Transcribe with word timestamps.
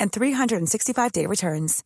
and 0.00 0.10
365-day 0.10 1.26
returns. 1.26 1.82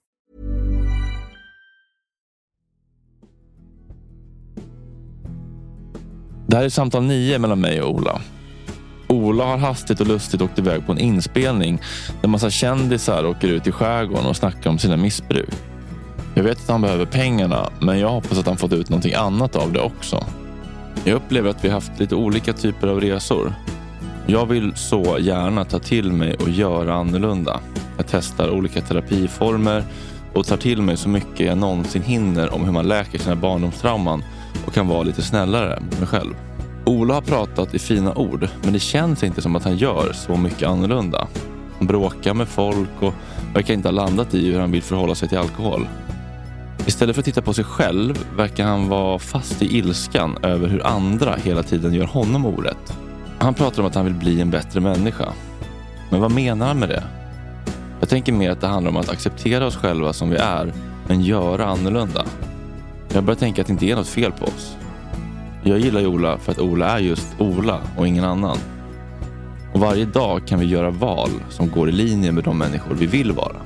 Det 6.51 6.57
här 6.57 6.65
är 6.65 6.69
samtal 6.69 7.02
nio 7.02 7.39
mellan 7.39 7.61
mig 7.61 7.83
och 7.83 7.95
Ola. 7.95 8.21
Ola 9.09 9.45
har 9.45 9.59
hastigt 9.59 10.01
och 10.01 10.07
lustigt 10.07 10.43
åkt 10.43 10.59
iväg 10.59 10.87
på 10.87 10.93
en 10.93 10.99
inspelning 10.99 11.80
där 12.21 12.29
massa 12.29 12.51
kändisar 12.51 13.27
åker 13.27 13.49
ut 13.49 13.67
i 13.67 13.73
skärgården 13.73 14.27
och 14.27 14.37
snackar 14.37 14.71
om 14.71 14.79
sina 14.79 14.97
missbruk. 14.97 15.55
Jag 16.35 16.43
vet 16.43 16.59
att 16.59 16.69
han 16.69 16.83
behöver 16.83 17.07
pengarna, 17.07 17.71
men 17.80 17.99
jag 17.99 18.09
hoppas 18.09 18.39
att 18.39 18.47
han 18.47 18.57
fått 18.57 18.73
ut 18.73 18.89
någonting 18.89 19.15
annat 19.15 19.57
av 19.57 19.73
det 19.73 19.80
också. 19.80 20.27
Jag 21.05 21.15
upplever 21.15 21.51
att 21.51 21.65
vi 21.65 21.69
haft 21.69 22.01
lite 22.01 22.15
olika 22.15 22.52
typer 22.52 22.89
av 22.89 23.01
resor. 23.01 23.55
Jag 24.27 24.47
vill 24.47 24.73
så 24.77 25.19
gärna 25.21 25.65
ta 25.65 25.79
till 25.79 26.13
mig 26.13 26.35
och 26.35 26.49
göra 26.49 26.95
annorlunda. 26.95 27.61
Jag 28.01 28.06
testar 28.09 28.51
olika 28.51 28.80
terapiformer 28.80 29.84
och 30.32 30.46
tar 30.46 30.56
till 30.56 30.82
mig 30.82 30.96
så 30.96 31.09
mycket 31.09 31.46
jag 31.46 31.59
någonsin 31.59 32.02
hinner 32.02 32.54
om 32.54 32.65
hur 32.65 32.73
man 32.73 32.88
läker 32.88 33.18
sina 33.18 33.37
barndomstrauman 33.37 34.24
och 34.66 34.74
kan 34.74 34.88
vara 34.88 35.02
lite 35.02 35.23
snällare 35.23 35.80
mot 35.80 35.98
mig 35.98 36.09
själv. 36.09 36.34
Ola 36.84 37.15
har 37.15 37.21
pratat 37.21 37.74
i 37.74 37.78
fina 37.78 38.15
ord, 38.15 38.48
men 38.62 38.73
det 38.73 38.78
känns 38.78 39.23
inte 39.23 39.43
som 39.43 39.56
att 39.56 39.65
han 39.65 39.76
gör 39.76 40.12
så 40.12 40.37
mycket 40.37 40.68
annorlunda. 40.68 41.26
Han 41.78 41.87
bråkar 41.87 42.34
med 42.34 42.48
folk 42.48 42.88
och 43.01 43.15
verkar 43.54 43.74
inte 43.74 43.88
ha 43.88 43.93
landat 43.93 44.34
i 44.34 44.52
hur 44.52 44.60
han 44.60 44.71
vill 44.71 44.82
förhålla 44.82 45.15
sig 45.15 45.28
till 45.28 45.38
alkohol. 45.38 45.88
Istället 46.87 47.16
för 47.16 47.21
att 47.21 47.26
titta 47.26 47.43
på 47.43 47.52
sig 47.52 47.65
själv 47.65 48.26
verkar 48.37 48.65
han 48.65 48.88
vara 48.88 49.18
fast 49.18 49.62
i 49.62 49.76
ilskan 49.78 50.38
över 50.43 50.68
hur 50.68 50.87
andra 50.87 51.37
hela 51.45 51.62
tiden 51.62 51.95
gör 51.95 52.06
honom 52.06 52.46
orätt. 52.46 52.98
Han 53.38 53.54
pratar 53.54 53.82
om 53.82 53.88
att 53.88 53.95
han 53.95 54.04
vill 54.04 54.15
bli 54.15 54.40
en 54.40 54.51
bättre 54.51 54.80
människa. 54.80 55.32
Men 56.10 56.21
vad 56.21 56.30
menar 56.30 56.66
han 56.66 56.78
med 56.78 56.88
det? 56.88 57.20
Jag 58.01 58.09
tänker 58.09 58.32
mer 58.32 58.51
att 58.51 58.60
det 58.60 58.66
handlar 58.66 58.90
om 58.90 58.96
att 58.96 59.09
acceptera 59.09 59.66
oss 59.66 59.76
själva 59.76 60.12
som 60.12 60.30
vi 60.30 60.37
är, 60.37 60.73
men 61.09 61.20
göra 61.20 61.66
annorlunda. 61.66 62.24
Jag 63.12 63.24
börjar 63.24 63.38
tänka 63.38 63.60
att 63.60 63.66
det 63.66 63.73
inte 63.73 63.87
är 63.87 63.96
något 63.96 64.09
fel 64.09 64.32
på 64.32 64.44
oss. 64.44 64.76
Jag 65.62 65.78
gillar 65.78 66.06
Ola 66.06 66.38
för 66.38 66.53
att 66.53 66.59
Ola 66.59 66.87
är 66.87 66.98
just 66.98 67.41
Ola 67.41 67.81
och 67.97 68.09
ingen 68.09 68.25
annan. 68.25 68.56
Och 69.75 69.81
varje 69.81 70.05
dag 70.05 70.47
kan 70.47 70.60
vi 70.60 70.66
göra 70.66 70.91
val 70.91 71.31
som 71.49 71.71
går 71.71 71.89
i 71.89 71.93
linje 71.93 72.33
med 72.33 72.44
de 72.44 72.59
människor 72.59 72.94
vi 72.94 73.06
vill 73.06 73.33
vara. 73.33 73.56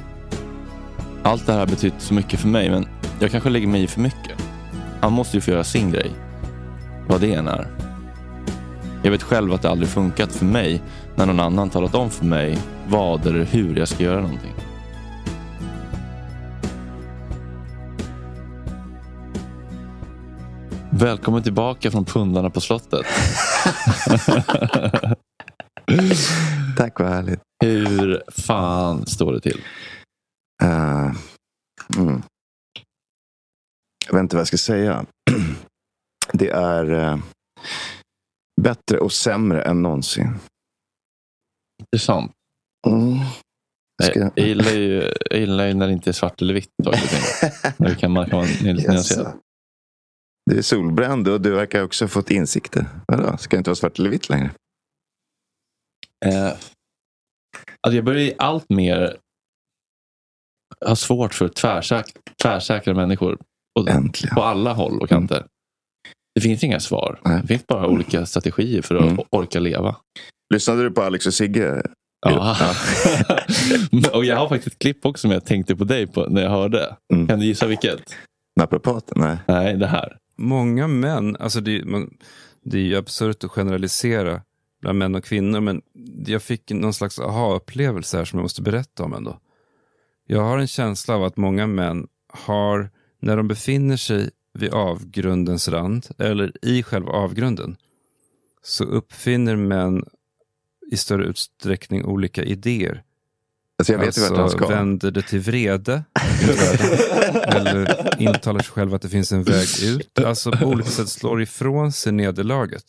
Allt 1.23 1.47
det 1.47 1.53
här 1.53 1.59
har 1.59 1.67
betytt 1.67 1.95
så 1.99 2.15
mycket 2.15 2.41
för 2.41 2.49
mig, 2.49 2.71
men 2.71 2.89
jag 3.21 3.31
kanske 3.31 3.51
lägger 3.51 3.67
mig 3.67 3.83
i 3.83 3.87
för 3.87 4.01
mycket. 4.01 4.45
Han 5.01 5.13
måste 5.13 5.37
ju 5.37 5.41
få 5.41 5.51
göra 5.51 5.65
sin 5.65 5.91
grej. 5.91 6.11
Vad 7.09 7.21
det 7.21 7.35
än 7.35 7.49
är. 7.49 7.67
Jag 9.03 9.11
vet 9.11 9.23
själv 9.23 9.53
att 9.53 9.63
det 9.63 9.71
aldrig 9.71 9.89
funkat 9.89 10.33
för 10.33 10.45
mig 10.45 10.83
när 11.15 11.27
någon 11.27 11.41
annan 11.41 11.71
talat 11.71 11.95
om 11.95 12.11
för 12.11 12.25
mig 12.25 12.59
vad 12.89 13.27
eller 13.27 13.45
hur 13.45 13.77
jag 13.77 13.89
ska 13.89 14.03
göra 14.03 14.21
någonting. 14.21 14.55
Välkommen 20.91 21.43
tillbaka 21.43 21.91
från 21.91 22.05
pundarna 22.05 22.51
på 22.51 22.61
slottet. 22.61 23.07
Tack, 26.77 27.01
vad 27.01 27.09
härligt. 27.09 27.41
Hur 27.65 28.23
fan 28.29 29.07
står 29.07 29.33
det 29.33 29.41
till? 29.41 29.61
Uh, 30.63 31.13
mm. 31.97 32.23
Jag 34.07 34.15
vet 34.15 34.21
inte 34.21 34.37
vad 34.37 34.41
jag 34.41 34.47
ska 34.49 34.57
säga. 34.57 35.07
Det 36.33 36.51
är 36.51 36.91
uh, 36.91 37.19
bättre 38.61 38.99
och 38.99 39.13
sämre 39.13 39.63
än 39.63 39.83
någonsin. 39.83 40.39
Intressant. 41.81 42.33
Mm. 42.87 43.19
Ska... 44.03 44.19
Jag, 44.19 44.31
jag, 44.35 44.47
gillar 44.47 44.71
ju, 44.71 45.13
jag 45.31 45.41
gillar 45.41 45.67
ju 45.67 45.75
när 45.75 45.87
det 45.87 45.93
inte 45.93 46.11
är 46.11 46.13
svart 46.13 46.43
eller 46.43 46.55
vitt. 46.55 46.71
det 47.79 47.95
kan, 47.95 48.13
man 48.13 48.31
kan 48.31 48.47
nyanserad. 48.63 49.27
Yes. 49.27 49.35
Du 50.51 50.59
är 50.59 50.63
solbränd 50.63 51.29
och 51.29 51.41
du 51.41 51.51
verkar 51.51 51.83
också 51.83 52.05
ha 52.05 52.09
fått 52.09 52.31
insikter. 52.31 52.87
Vadå? 53.07 53.37
Ska 53.37 53.57
det 53.57 53.59
inte 53.59 53.71
vara 53.71 53.77
svart 53.77 53.99
eller 53.99 54.11
vitt 54.11 54.29
längre? 54.29 54.51
Eh, 56.27 56.49
alltså 57.81 57.97
jag 57.97 58.05
börjar 58.05 58.35
allt 58.39 58.71
mer 58.71 59.17
ha 60.87 60.97
svårt 60.97 61.35
för 61.35 61.49
tvärsäk 61.49 62.07
tvärsäkra 62.43 62.95
människor. 62.95 63.39
Och, 63.81 63.89
på 64.35 64.43
alla 64.43 64.73
håll 64.73 65.01
och 65.01 65.09
kanter. 65.09 65.37
Mm. 65.37 65.49
Det 66.35 66.41
finns 66.41 66.65
inga 66.65 66.81
svar. 66.81 67.21
Nej. 67.25 67.41
Det 67.41 67.47
finns 67.47 67.67
bara 67.67 67.87
olika 67.89 68.27
strategier 68.27 68.83
för 68.83 68.95
att 68.95 69.05
mm. 69.05 69.25
orka 69.31 69.61
leva. 69.61 69.97
Lyssnade 70.55 70.83
du 70.83 70.91
på 70.91 71.03
Alex 71.03 71.27
och 71.27 71.35
Sigge? 71.35 71.83
Ja. 72.25 72.57
och 74.13 74.25
jag 74.25 74.37
har 74.37 74.49
faktiskt 74.49 74.75
ett 74.75 74.79
klipp 74.79 75.07
också 75.07 75.21
som 75.21 75.31
jag 75.31 75.45
tänkte 75.45 75.77
på 75.77 75.85
dig 75.85 76.07
på 76.07 76.27
när 76.27 76.43
jag 76.43 76.51
hörde. 76.51 76.97
Mm. 77.13 77.29
Kan 77.29 77.41
du 77.41 77.47
gissa 77.47 77.67
vilket? 77.67 78.15
Naprapaten? 78.57 79.21
Nej. 79.21 79.37
Nej, 79.49 79.77
det 79.77 79.87
här. 79.87 80.17
Många 80.37 80.87
män, 80.87 81.37
alltså 81.37 81.61
det, 81.61 81.85
man, 81.85 82.11
det 82.65 82.79
är 82.79 82.83
ju 82.83 82.97
absurt 82.97 83.45
att 83.45 83.51
generalisera 83.51 84.41
bland 84.81 84.99
män 84.99 85.15
och 85.15 85.25
kvinnor, 85.25 85.61
men 85.61 85.83
jag 86.27 86.43
fick 86.43 86.71
någon 86.71 86.95
slags 86.95 87.19
aha-upplevelse 87.19 88.17
här 88.17 88.25
som 88.25 88.39
jag 88.39 88.45
måste 88.45 88.63
berätta 88.63 89.05
om 89.05 89.15
ändå. 89.15 89.39
Jag 90.27 90.41
har 90.41 90.59
en 90.59 90.67
känsla 90.67 91.15
av 91.15 91.25
att 91.25 91.37
många 91.37 91.67
män 91.67 92.07
har, 92.29 92.91
när 93.21 93.37
de 93.37 93.49
befinner 93.49 93.97
sig 93.97 94.31
vid 94.55 94.75
avgrundens 94.75 95.69
rand, 95.69 96.07
eller 96.19 96.53
i 96.63 96.83
själva 96.83 97.13
avgrunden, 97.13 97.77
så 98.63 98.85
uppfinner 98.85 99.57
män 99.57 100.05
i 100.95 100.97
större 100.97 101.25
utsträckning 101.25 102.05
olika 102.05 102.43
idéer. 102.45 103.03
Alltså 103.79 103.93
jag 103.93 103.99
vet 103.99 104.07
alltså, 104.07 104.31
vart 104.31 104.39
han 104.39 104.51
ska. 104.51 104.67
vänder 104.69 105.11
det 105.11 105.23
till 105.23 105.41
vrede. 105.41 106.05
eller 107.43 108.23
intalar 108.23 108.61
sig 108.61 108.73
själv 108.73 108.95
att 108.95 109.03
det 109.03 109.09
finns 109.09 109.33
en 109.33 109.43
väg 109.43 109.69
ut. 109.85 110.19
Alltså 110.19 110.53
på 110.53 110.67
olika 110.67 110.91
sätt 110.91 111.09
slår 111.09 111.43
ifrån 111.43 111.93
sig 111.93 112.13
nederlaget. 112.13 112.85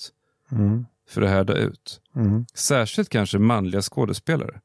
Mm. 0.51 0.85
För 1.09 1.21
att 1.21 1.29
härda 1.29 1.53
ut. 1.53 2.01
Mm. 2.15 2.45
Särskilt 2.53 3.09
kanske 3.09 3.39
manliga 3.39 3.81
skådespelare. 3.81 4.59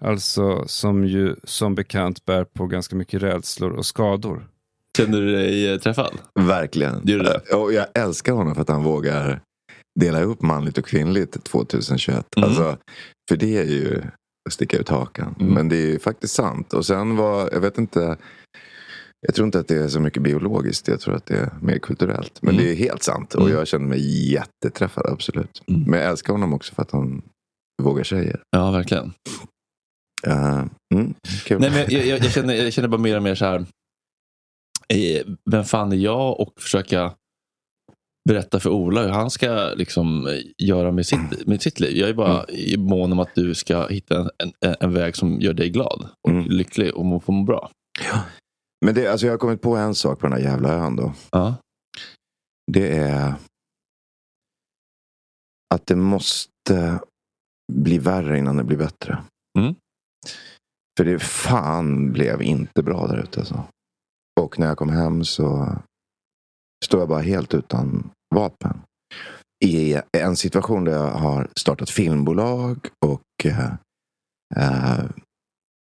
Alltså 0.00 0.64
som 0.66 1.04
ju 1.04 1.36
som 1.44 1.74
bekant 1.74 2.24
bär 2.24 2.44
på 2.44 2.66
ganska 2.66 2.96
mycket 2.96 3.22
rädslor 3.22 3.70
och 3.72 3.86
skador. 3.86 4.48
Känner 4.96 5.20
du 5.20 5.32
dig 5.32 5.72
eh, 5.72 5.78
träffad? 5.78 6.18
Verkligen. 6.34 7.00
Gör 7.04 7.18
du 7.18 7.24
det? 7.24 7.56
Och 7.56 7.72
jag 7.72 7.86
älskar 7.94 8.32
honom 8.32 8.54
för 8.54 8.62
att 8.62 8.68
han 8.68 8.82
vågar 8.82 9.40
dela 10.00 10.22
upp 10.22 10.42
manligt 10.42 10.78
och 10.78 10.86
kvinnligt 10.86 11.44
2021. 11.44 12.26
Mm. 12.36 12.48
Alltså, 12.48 12.78
för 13.28 13.36
det 13.36 13.56
är 13.56 13.64
ju 13.64 14.02
att 14.46 14.52
sticka 14.52 14.78
ut 14.78 14.88
hakan. 14.88 15.34
Mm. 15.40 15.54
Men 15.54 15.68
det 15.68 15.76
är 15.76 15.86
ju 15.86 15.98
faktiskt 15.98 16.34
sant. 16.34 16.72
Och 16.72 16.86
sen 16.86 17.16
var, 17.16 17.48
jag 17.52 17.60
vet 17.60 17.78
inte. 17.78 18.16
Jag 19.26 19.34
tror 19.34 19.46
inte 19.46 19.60
att 19.60 19.68
det 19.68 19.76
är 19.76 19.88
så 19.88 20.00
mycket 20.00 20.22
biologiskt. 20.22 20.88
Jag 20.88 21.00
tror 21.00 21.14
att 21.14 21.26
det 21.26 21.36
är 21.36 21.50
mer 21.62 21.78
kulturellt. 21.78 22.42
Men 22.42 22.54
mm. 22.54 22.64
det 22.64 22.72
är 22.72 22.76
helt 22.76 23.02
sant. 23.02 23.34
Och 23.34 23.42
mm. 23.42 23.52
jag 23.52 23.66
känner 23.66 23.86
mig 23.86 24.32
jätteträffad, 24.32 25.06
absolut. 25.06 25.62
Mm. 25.66 25.82
Men 25.82 26.00
jag 26.00 26.10
älskar 26.10 26.32
honom 26.32 26.54
också 26.54 26.74
för 26.74 26.82
att 26.82 26.90
han 26.90 27.22
vågar 27.82 28.04
säga. 28.04 28.36
Ja, 28.50 28.70
verkligen. 28.70 29.12
Uh, 30.26 30.64
mm, 30.94 31.14
Nej, 31.50 31.58
men 31.58 31.72
jag, 31.72 31.92
jag, 31.92 32.18
jag, 32.18 32.32
känner, 32.32 32.54
jag 32.54 32.72
känner 32.72 32.88
bara 32.88 33.00
mer 33.00 33.16
och 33.16 33.22
mer 33.22 33.34
så 33.34 33.44
här. 33.44 33.66
Eh, 34.88 35.26
vem 35.50 35.64
fan 35.64 35.92
är 35.92 35.96
jag 35.96 36.40
och 36.40 36.52
försöka 36.60 37.14
berätta 38.28 38.60
för 38.60 38.70
Ola 38.70 39.02
hur 39.02 39.08
han 39.08 39.30
ska 39.30 39.72
liksom 39.76 40.28
göra 40.58 40.92
med 40.92 41.06
sitt, 41.06 41.46
med 41.46 41.62
sitt 41.62 41.80
liv. 41.80 41.96
Jag 41.96 42.08
är 42.08 42.14
bara 42.14 42.44
mm. 42.44 42.80
mån 42.80 43.12
om 43.12 43.18
att 43.18 43.34
du 43.34 43.54
ska 43.54 43.86
hitta 43.86 44.20
en, 44.20 44.52
en, 44.60 44.76
en, 44.80 44.92
väg 44.92 45.16
som 45.16 45.40
gör 45.40 45.52
dig 45.52 45.70
glad 45.70 46.08
och 46.22 46.30
mm. 46.30 46.44
lycklig 46.44 46.94
och 46.94 47.04
må, 47.04 47.22
må 47.26 47.42
bra. 47.42 47.70
Ja. 48.00 48.20
Men 48.84 48.94
det, 48.94 49.06
alltså 49.06 49.26
jag 49.26 49.32
har 49.32 49.38
kommit 49.38 49.62
på 49.62 49.76
en 49.76 49.94
sak 49.94 50.20
på 50.20 50.26
den 50.26 50.32
här 50.32 50.50
jävla 50.50 50.72
ön 50.72 50.96
då. 50.96 51.12
Ja. 51.30 51.54
Det 52.72 52.98
är 52.98 53.34
att 55.74 55.86
det 55.86 55.96
måste 55.96 57.00
bli 57.72 57.98
värre 57.98 58.38
innan 58.38 58.56
det 58.56 58.64
blir 58.64 58.78
bättre. 58.78 59.18
Mm. 59.58 59.74
För 60.96 61.04
det 61.04 61.18
fan 61.18 62.12
blev 62.12 62.42
inte 62.42 62.82
bra 62.82 63.06
där 63.06 63.22
ute. 63.22 63.40
Alltså. 63.40 63.64
Och 64.40 64.58
när 64.58 64.66
jag 64.66 64.76
kom 64.76 64.90
hem 64.90 65.24
så 65.24 65.78
står 66.84 67.00
jag 67.00 67.08
bara 67.08 67.20
helt 67.20 67.54
utan 67.54 68.10
vapen. 68.34 68.80
I 69.64 70.00
en 70.18 70.36
situation 70.36 70.84
där 70.84 70.92
jag 70.92 71.10
har 71.10 71.48
startat 71.56 71.90
filmbolag 71.90 72.88
och 73.06 73.44
eh, 73.44 73.72
eh, 74.56 75.04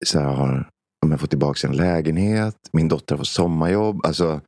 så 0.06 0.20
här 0.20 0.26
har 0.28 0.70
om 1.06 1.12
jag 1.12 1.20
får 1.20 1.28
tillbaka 1.28 1.68
en 1.68 1.76
lägenhet. 1.76 2.56
Min 2.74 2.88
dotter 2.88 3.18
får 3.18 3.24
sommarjobb. 3.24 4.06
Alltså, 4.06 4.42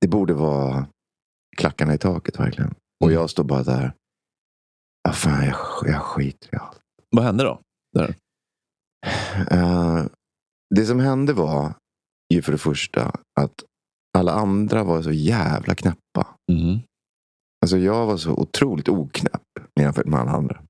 det 0.00 0.08
borde 0.08 0.34
vara 0.34 0.86
klackarna 1.56 1.94
i 1.94 1.98
taket 1.98 2.40
verkligen. 2.40 2.74
Och 3.04 3.12
jag 3.12 3.30
står 3.30 3.44
bara 3.44 3.62
där. 3.62 3.92
Ah, 5.08 5.12
fan, 5.12 5.44
jag, 5.44 5.56
jag 5.84 6.02
skiter 6.02 6.54
i 6.54 6.56
allt. 6.56 6.80
Vad 7.10 7.24
hände 7.24 7.44
då? 7.44 7.60
Där? 7.92 8.14
Eh, 9.50 10.04
det 10.74 10.86
som 10.86 11.00
hände 11.00 11.32
var 11.32 11.74
ju 12.34 12.42
för 12.42 12.52
det 12.52 12.58
första 12.58 13.12
att 13.40 13.54
alla 14.18 14.32
andra 14.32 14.84
var 14.84 15.02
så 15.02 15.12
jävla 15.12 15.74
knäppa. 15.74 16.26
Mm. 16.52 16.78
Alltså 17.64 17.78
jag 17.78 18.06
var 18.06 18.16
så 18.16 18.30
otroligt 18.32 18.88
oknäpp 18.88 19.42
jämfört 19.80 20.06
med 20.06 20.20
alla 20.20 20.30
andra. 20.30 20.62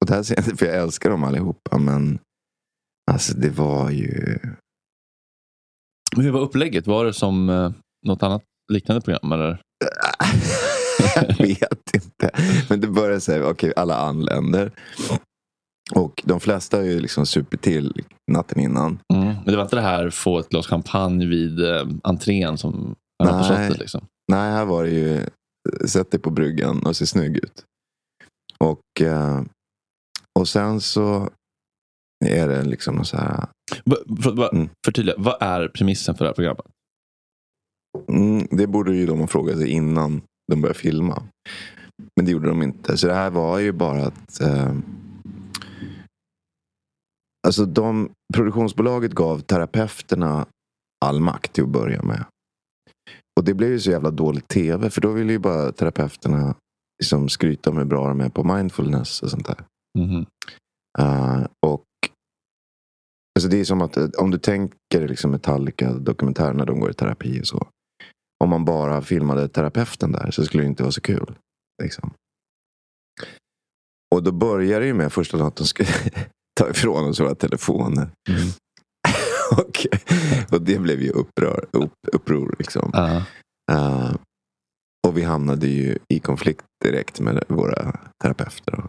Och 0.00 0.06
det 0.06 0.14
här 0.14 0.22
ser 0.22 0.36
jag 0.36 0.44
inte 0.44 0.56
för 0.56 0.66
jag 0.66 0.76
älskar 0.76 1.10
dem 1.10 1.24
allihopa. 1.24 1.78
Men 1.78 2.18
alltså 3.10 3.34
det 3.34 3.50
var 3.50 3.90
ju... 3.90 4.38
Men 6.16 6.24
hur 6.24 6.32
var 6.32 6.40
upplägget? 6.40 6.86
Var 6.86 7.04
det 7.04 7.12
som 7.12 7.48
eh, 7.48 7.72
något 8.06 8.22
annat 8.22 8.42
liknande 8.72 9.00
program? 9.00 9.32
Eller? 9.32 9.60
jag 11.14 11.46
vet 11.46 11.94
inte. 11.94 12.30
Men 12.68 12.80
det 12.80 12.88
började 12.88 13.20
säga, 13.20 13.50
okej 13.50 13.72
alla 13.76 13.96
anländer. 13.96 14.72
Och 15.94 16.22
de 16.24 16.40
flesta 16.40 16.76
har 16.76 16.84
ju 16.84 17.00
liksom 17.00 17.26
supit 17.26 17.62
till 17.62 18.04
natten 18.32 18.60
innan. 18.60 18.98
Mm. 19.14 19.26
Men 19.26 19.44
det 19.44 19.56
var 19.56 19.62
inte 19.62 19.76
det 19.76 19.82
här 19.82 20.10
få 20.10 20.38
ett 20.38 20.48
glas 20.48 20.66
champagne 20.66 21.26
vid 21.26 21.60
eh, 21.60 21.86
entrén 22.04 22.58
som 22.58 22.94
Nej. 23.24 23.44
slottet? 23.44 23.78
Liksom. 23.78 24.00
Nej, 24.32 24.50
här 24.50 24.64
var 24.64 24.84
det 24.84 24.90
ju 24.90 25.20
sätt 25.86 26.10
dig 26.10 26.20
på 26.20 26.30
bryggan 26.30 26.86
och 26.86 26.96
se 26.96 27.06
snygg 27.06 27.36
ut. 27.36 27.64
Och, 28.58 29.06
eh, 29.06 29.42
och 30.38 30.48
sen 30.48 30.80
så 30.80 31.30
är 32.24 32.48
det 32.48 32.62
liksom 32.62 32.94
någon 32.94 33.04
så 33.04 33.16
här. 33.16 33.46
Va, 33.84 33.96
för, 34.22 34.32
va, 34.32 34.48
Mm. 34.52 34.68
Förtydliga, 34.86 35.14
vad 35.18 35.36
är 35.40 35.68
premissen 35.68 36.14
för 36.14 36.24
det 36.24 36.28
här 36.28 36.34
programmet? 36.34 36.66
Mm, 38.08 38.46
det 38.50 38.66
borde 38.66 38.96
ju 38.96 39.06
de 39.06 39.20
ha 39.20 39.26
frågat 39.26 39.58
sig 39.58 39.68
innan 39.68 40.22
de 40.52 40.60
började 40.60 40.78
filma. 40.78 41.22
Men 42.16 42.24
det 42.26 42.32
gjorde 42.32 42.48
de 42.48 42.62
inte. 42.62 42.96
Så 42.96 43.06
det 43.06 43.14
här 43.14 43.30
var 43.30 43.58
ju 43.58 43.72
bara 43.72 44.02
att 44.02 44.40
eh, 44.40 44.72
Alltså 47.48 47.64
de, 47.64 48.12
produktionsbolaget 48.34 49.12
gav 49.12 49.40
terapeuterna 49.40 50.46
all 51.04 51.20
makt 51.20 51.52
till 51.52 51.64
att 51.64 51.70
börja 51.70 52.02
med. 52.02 52.24
Och 53.38 53.44
det 53.44 53.54
blev 53.54 53.70
ju 53.70 53.80
så 53.80 53.90
jävla 53.90 54.10
dålig 54.10 54.48
tv. 54.48 54.90
För 54.90 55.00
då 55.00 55.12
ville 55.12 55.32
ju 55.32 55.38
bara 55.38 55.72
terapeuterna 55.72 56.54
liksom 57.02 57.28
skryta 57.28 57.70
om 57.70 57.76
hur 57.76 57.84
bra 57.84 58.08
de 58.08 58.20
är 58.20 58.28
på 58.28 58.44
mindfulness 58.44 59.22
och 59.22 59.30
sånt 59.30 59.46
där. 59.46 59.64
Mhm. 59.98 60.26
Eh, 60.98 61.46
och 61.66 61.84
alltså 63.38 63.48
det 63.50 63.60
är 63.60 63.64
som 63.64 63.82
att 63.82 63.96
eh, 63.96 64.08
om 64.18 64.30
du 64.30 64.38
tänker 64.38 65.08
liksom 65.08 65.30
Metallica 65.30 65.92
dokumentär 65.92 66.52
när 66.52 66.66
de 66.66 66.80
går 66.80 66.90
i 66.90 66.94
terapi 66.94 67.42
och 67.42 67.46
så. 67.46 67.68
Om 68.44 68.50
man 68.50 68.64
bara 68.64 69.02
filmade 69.02 69.48
terapeuten 69.48 70.12
där 70.12 70.30
så 70.30 70.44
skulle 70.44 70.62
det 70.62 70.68
inte 70.68 70.82
vara 70.82 70.92
så 70.92 71.00
kul. 71.00 71.34
Liksom. 71.82 72.10
Och 74.14 74.22
då 74.22 74.32
börjar 74.32 74.80
det 74.80 74.86
ju 74.86 74.94
med 74.94 75.12
första 75.12 75.36
dagen 75.36 75.48
att 75.48 75.56
de 75.56 75.66
skulle 75.66 75.88
ta 76.58 76.70
ifrån 76.70 77.08
oss 77.08 77.20
våra 77.20 77.34
telefoner. 77.34 78.10
Mm. 78.28 78.48
och, 79.58 79.86
och 80.52 80.62
det 80.62 80.78
blev 80.78 81.02
ju 81.02 81.10
upprör, 81.10 81.64
upp, 81.72 81.92
uppror. 82.12 82.54
Liksom. 82.58 82.90
Ja. 82.92 83.22
Eh, 83.72 84.14
och 85.06 85.18
vi 85.18 85.22
hamnade 85.22 85.66
ju 85.66 85.98
i 86.14 86.18
konflikt 86.18 86.64
direkt 86.84 87.20
med 87.20 87.44
våra 87.48 87.98
terapeuter. 88.22 88.84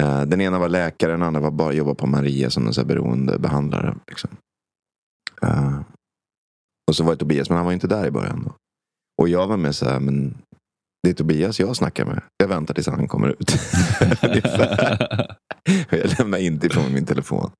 Eh, 0.00 0.22
Den 0.22 0.40
ena 0.40 0.58
var 0.58 0.68
läkare, 0.68 1.12
den 1.12 1.22
andra 1.22 1.40
var 1.40 1.50
bara 1.50 1.72
jobba 1.72 1.94
på 1.94 2.06
Maria 2.06 2.50
som 2.50 2.66
en 2.66 2.74
så 2.74 2.80
här 2.80 2.88
beroendebehandlare. 2.88 3.96
Liksom. 4.10 4.30
Eh, 5.42 5.80
Och 6.88 6.96
så 6.96 7.04
var 7.04 7.12
det 7.12 7.18
Tobias, 7.18 7.48
men 7.48 7.56
han 7.56 7.66
var 7.66 7.72
inte 7.72 7.86
där 7.86 8.06
i 8.06 8.10
början. 8.10 8.42
Då. 8.44 8.52
Och 9.22 9.28
jag 9.28 9.46
var 9.46 9.56
med 9.56 9.74
så 9.74 9.88
här, 9.88 10.00
men 10.00 10.38
det 11.02 11.10
är 11.10 11.14
Tobias 11.14 11.60
jag 11.60 11.76
snackar 11.76 12.04
med. 12.04 12.22
Jag 12.36 12.48
väntar 12.48 12.74
tills 12.74 12.86
han 12.86 13.08
kommer 13.08 13.28
ut. 13.28 13.50
Och 15.86 15.92
jag 15.98 16.18
lämnar 16.18 16.38
inte 16.38 16.66
ifrån 16.66 16.92
min 16.92 17.06
telefon. 17.06 17.50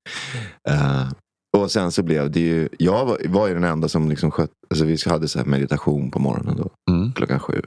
Eh, 0.69 1.11
och 1.57 1.71
sen 1.71 1.91
så 1.91 2.03
blev 2.03 2.31
det 2.31 2.39
ju, 2.39 2.69
jag 2.79 3.05
var, 3.05 3.21
var 3.27 3.47
ju 3.47 3.53
den 3.53 3.63
enda 3.63 3.87
som 3.89 4.09
liksom 4.09 4.31
skött, 4.31 4.51
alltså 4.69 4.85
vi 4.85 4.97
hade 5.05 5.27
så 5.27 5.39
här 5.39 5.45
meditation 5.45 6.11
på 6.11 6.19
morgonen 6.19 6.57
då, 6.57 6.69
Mm. 6.93 7.13
klockan 7.13 7.39
sju. 7.39 7.61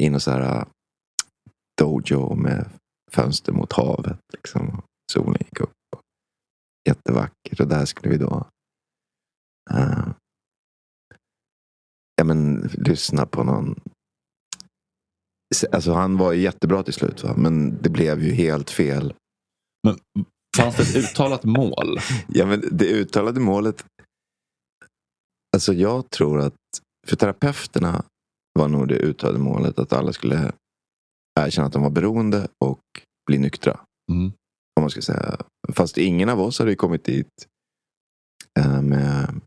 I 0.00 0.10
någon 0.10 0.20
så 0.20 0.30
här 0.30 0.56
uh, 0.58 0.64
dojo 1.80 2.34
med 2.34 2.68
fönster 3.12 3.52
mot 3.52 3.72
havet. 3.72 4.18
Liksom. 4.32 4.82
Solen 5.12 5.36
gick 5.40 5.60
upp. 5.60 5.70
Jättevackert. 6.88 7.60
Och 7.60 7.68
där 7.68 7.84
skulle 7.84 8.10
vi 8.10 8.18
då 8.18 8.46
eh, 9.70 10.06
ja, 12.16 12.24
men, 12.24 12.60
lyssna 12.72 13.26
på 13.26 13.44
någon 13.44 13.80
Alltså 15.72 15.92
han 15.92 16.16
var 16.18 16.32
ju 16.32 16.42
jättebra 16.42 16.82
till 16.82 16.92
slut 16.94 17.24
va? 17.24 17.34
men 17.36 17.82
det 17.82 17.88
blev 17.88 18.22
ju 18.22 18.32
helt 18.32 18.70
fel. 18.70 19.14
Men 19.86 20.24
fanns 20.56 20.76
det 20.76 20.82
ett 20.82 20.96
uttalat 20.96 21.44
mål? 21.44 21.98
Ja, 22.28 22.46
men 22.46 22.64
det 22.72 22.86
uttalade 22.86 23.40
målet. 23.40 23.84
Alltså 25.56 25.72
jag 25.72 26.10
tror 26.10 26.40
att 26.40 26.54
för 27.06 27.16
terapeuterna 27.16 28.04
var 28.58 28.68
nog 28.68 28.88
det 28.88 28.98
uttalade 28.98 29.38
målet 29.38 29.78
att 29.78 29.92
alla 29.92 30.12
skulle 30.12 30.52
erkänna 31.40 31.66
att 31.66 31.72
de 31.72 31.82
var 31.82 31.90
beroende 31.90 32.48
och 32.64 32.80
bli 33.26 33.38
nyktra. 33.38 33.80
Mm. 34.12 34.32
Om 34.76 34.80
man 34.80 34.90
ska 34.90 35.02
säga. 35.02 35.36
Fast 35.72 35.98
ingen 35.98 36.28
av 36.28 36.40
oss 36.40 36.58
hade 36.58 36.70
ju 36.70 36.76
kommit 36.76 37.04
dit 37.04 37.46
med... 38.82 39.40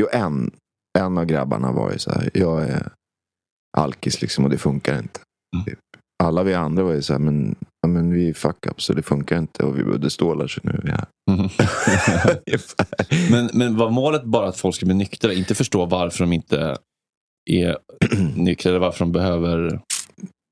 Jo, 0.00 0.06
en, 0.12 0.50
en 0.98 1.18
av 1.18 1.24
grabbarna 1.24 1.72
var 1.72 1.92
ju 1.92 1.98
så 1.98 2.10
här. 2.10 2.30
Jag 2.34 2.62
är 2.62 2.92
alkis 3.76 4.22
liksom 4.22 4.44
och 4.44 4.50
det 4.50 4.58
funkar 4.58 4.98
inte. 4.98 5.20
Mm. 5.56 5.78
Alla 6.22 6.42
vi 6.42 6.54
andra 6.54 6.82
var 6.82 6.92
ju 6.92 7.02
så 7.02 7.12
här. 7.12 7.20
Men, 7.20 7.56
ja, 7.80 7.88
men 7.88 8.12
vi 8.12 8.28
är 8.28 8.34
fuck 8.34 8.66
up 8.66 8.82
så 8.82 8.92
det 8.92 9.02
funkar 9.02 9.38
inte. 9.38 9.62
Och 9.64 9.78
vi 9.78 9.84
behövde 9.84 10.10
stålar 10.10 10.46
så 10.46 10.60
nu 10.62 10.70
är 10.70 10.82
vi 10.82 10.90
här. 10.90 11.06
Mm. 11.30 11.48
men, 13.30 13.50
men 13.52 13.76
var 13.76 13.90
målet 13.90 14.24
bara 14.24 14.48
att 14.48 14.56
folk 14.56 14.74
ska 14.74 14.86
bli 14.86 14.94
nyktra? 14.94 15.32
Inte 15.32 15.54
förstå 15.54 15.86
varför 15.86 16.24
de 16.24 16.32
inte 16.32 16.76
är 17.50 17.78
nyktra 18.36 18.70
eller 18.70 18.80
varför 18.80 18.98
de 18.98 19.12
behöver... 19.12 19.80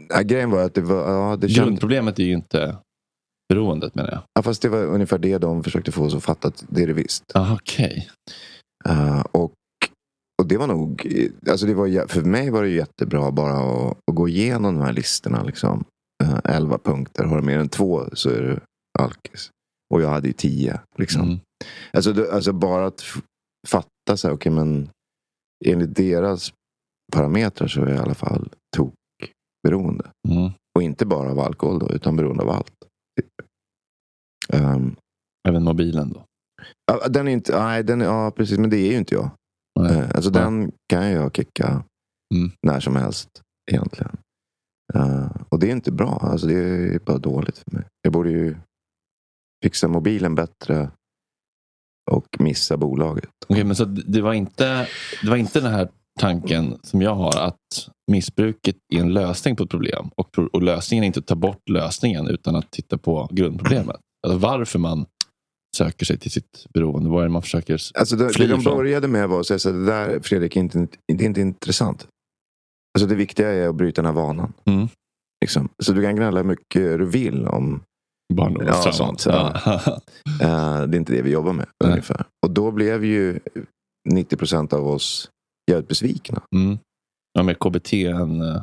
Ja, 0.08 0.20
grejen 0.20 0.50
var 0.50 0.62
att 0.62 0.74
det 0.74 0.80
var... 0.80 1.12
Ja, 1.12 1.36
det 1.36 1.48
kändes, 1.48 1.56
Grundproblemet 1.56 2.18
är 2.18 2.24
ju 2.24 2.32
inte 2.32 2.76
beroendet 3.48 3.94
menar 3.94 4.10
jag. 4.10 4.22
ja, 4.34 4.42
fast 4.42 4.62
det 4.62 4.68
var 4.68 4.84
ungefär 4.84 5.18
det 5.18 5.38
de 5.38 5.64
försökte 5.64 5.92
få 5.92 6.04
oss 6.04 6.14
att 6.14 6.24
fatta 6.24 6.48
att 6.48 6.64
det 6.68 6.82
är 6.82 6.86
det 6.86 6.92
visst. 6.92 7.24
Ah, 7.34 7.54
Okej. 7.54 8.08
Eh, 8.88 9.20
och, 9.20 9.52
och 10.40 10.46
det 10.46 10.56
var 10.56 10.66
nog, 10.66 11.06
alltså 11.50 11.66
det 11.66 11.74
var, 11.74 12.08
för 12.08 12.22
mig 12.22 12.50
var 12.50 12.62
det 12.62 12.68
jättebra 12.68 13.30
bara 13.30 13.52
att, 13.52 13.98
att 14.10 14.14
gå 14.14 14.28
igenom 14.28 14.74
de 14.74 14.84
här 14.84 14.92
listorna. 14.92 15.42
Liksom. 15.42 15.84
Uh, 16.24 16.40
elva 16.44 16.78
punkter, 16.78 17.24
har 17.24 17.36
du 17.36 17.42
mer 17.42 17.58
än 17.58 17.68
två 17.68 18.04
så 18.12 18.30
är 18.30 18.42
du 18.42 18.60
alkis. 18.98 19.50
Och 19.94 20.02
jag 20.02 20.08
hade 20.08 20.26
ju 20.26 20.32
tio. 20.32 20.80
Liksom. 20.96 21.22
Mm. 21.22 21.38
Alltså, 21.92 22.12
det, 22.12 22.32
alltså 22.32 22.52
bara 22.52 22.86
att 22.86 23.02
fatta 23.68 24.16
så 24.16 24.28
här, 24.28 24.34
okej 24.34 24.52
men 24.52 24.90
enligt 25.64 25.96
deras 25.96 26.52
parametrar 27.12 27.68
så 27.68 27.80
är 27.80 27.86
jag 27.86 27.96
i 27.96 28.00
alla 28.00 28.14
fall 28.14 28.48
tokberoende. 28.76 30.10
Mm. 30.28 30.50
Och 30.74 30.82
inte 30.82 31.06
bara 31.06 31.30
av 31.30 31.40
alkohol 31.40 31.78
då, 31.78 31.90
utan 31.90 32.16
beroende 32.16 32.42
av 32.42 32.50
allt. 32.50 32.74
Ehm, 34.48 34.96
Även 35.48 35.64
mobilen 35.64 36.12
då? 36.12 36.24
den 37.08 37.28
är 37.28 37.32
inte, 37.32 37.64
nej, 37.64 37.84
den 37.84 38.00
är, 38.00 38.04
ja 38.04 38.30
precis, 38.30 38.58
men 38.58 38.70
det 38.70 38.76
är 38.76 38.90
ju 38.90 38.98
inte 38.98 39.14
jag. 39.14 39.30
Nej. 39.82 39.98
Eh, 39.98 40.10
Alltså 40.14 40.30
Nej. 40.30 40.42
den 40.42 40.72
kan 40.88 41.10
jag 41.10 41.36
kicka 41.36 41.84
Mm. 42.34 42.50
när 42.66 42.80
som 42.80 42.96
helst 42.96 43.28
egentligen. 43.70 44.16
Eh, 44.94 45.26
och 45.48 45.58
det 45.58 45.66
är 45.68 45.72
inte 45.72 45.92
bra. 45.92 46.18
Alltså 46.22 46.46
det 46.46 46.54
är 46.94 46.98
bara 46.98 47.18
dåligt 47.18 47.58
för 47.58 47.70
mig. 47.76 47.84
Jag 48.02 48.12
borde 48.12 48.30
ju 48.30 48.56
fixa 49.64 49.88
mobilen 49.88 50.34
bättre 50.34 50.90
och 52.10 52.26
missa 52.38 52.76
bolaget. 52.76 53.30
Okej, 53.48 53.64
men 53.64 53.76
så 53.76 53.84
det 53.84 54.20
var, 54.22 54.32
inte, 54.32 54.88
det 55.22 55.30
var 55.30 55.36
inte 55.36 55.60
den 55.60 55.72
här 55.72 55.88
tanken 56.20 56.78
som 56.82 57.02
jag 57.02 57.14
har 57.14 57.38
att 57.38 57.88
missbruket 58.10 58.76
är 58.94 59.00
en 59.00 59.12
lösning 59.12 59.56
på 59.56 59.62
ett 59.62 59.70
problem 59.70 60.10
och, 60.16 60.38
och 60.38 60.62
lösningen 60.62 61.04
är 61.04 61.06
inte 61.06 61.20
att 61.20 61.26
ta 61.26 61.34
bort 61.34 61.68
lösningen 61.68 62.28
utan 62.28 62.56
att 62.56 62.70
titta 62.70 62.98
på 62.98 63.28
grundproblemet. 63.32 63.96
Alltså 64.26 64.38
varför 64.38 64.78
man 64.78 65.06
söker 65.76 66.06
sig 66.06 66.18
till 66.18 66.30
sitt 66.30 66.66
beroende? 66.74 67.10
Vad 67.10 67.20
är 67.20 67.24
det 67.24 67.32
man 67.32 67.42
försöker 67.42 67.78
Alltså 67.98 68.16
det, 68.16 68.30
fly 68.34 68.46
det 68.46 68.52
de 68.52 68.60
ifrån? 68.60 68.76
började 68.76 69.08
med 69.08 69.28
var 69.28 69.40
att 69.40 69.46
säga 69.46 69.58
så 69.58 69.70
här, 69.70 69.78
det 69.78 69.84
där 69.84 70.20
Fredrik 70.20 70.56
är 70.56 70.60
inte, 70.60 70.86
det 71.06 71.24
är 71.24 71.26
inte 71.26 71.40
intressant. 71.40 72.06
Alltså 72.98 73.06
det 73.08 73.14
viktiga 73.14 73.48
är 73.48 73.68
att 73.68 73.74
bryta 73.74 74.02
den 74.02 74.14
här 74.14 74.22
vanan. 74.22 74.52
Mm. 74.64 74.88
Liksom. 75.44 75.68
Så 75.82 75.92
du 75.92 76.02
kan 76.02 76.16
gnälla 76.16 76.40
hur 76.40 76.48
mycket 76.48 76.98
du 76.98 77.06
vill 77.06 77.46
om 77.46 77.82
Barndomstraumat. 78.34 78.86
Ja, 78.86 78.92
sånt, 78.92 79.26
ja. 79.26 80.00
Eh, 80.40 80.86
det 80.86 80.96
är 80.96 80.98
inte 80.98 81.12
det 81.12 81.22
vi 81.22 81.30
jobbar 81.30 81.52
med. 81.52 81.66
Nej. 81.84 81.90
ungefär. 81.90 82.24
Och 82.46 82.50
då 82.50 82.70
blev 82.70 83.04
ju 83.04 83.40
90 84.10 84.36
procent 84.36 84.72
av 84.72 84.88
oss 84.88 85.30
jävligt 85.70 85.88
besvikna. 85.88 86.42
Mm. 86.56 86.78
Ja, 87.32 87.42
mer 87.42 87.54
KBT 87.54 87.92
än 87.92 88.40
uh, 88.40 88.62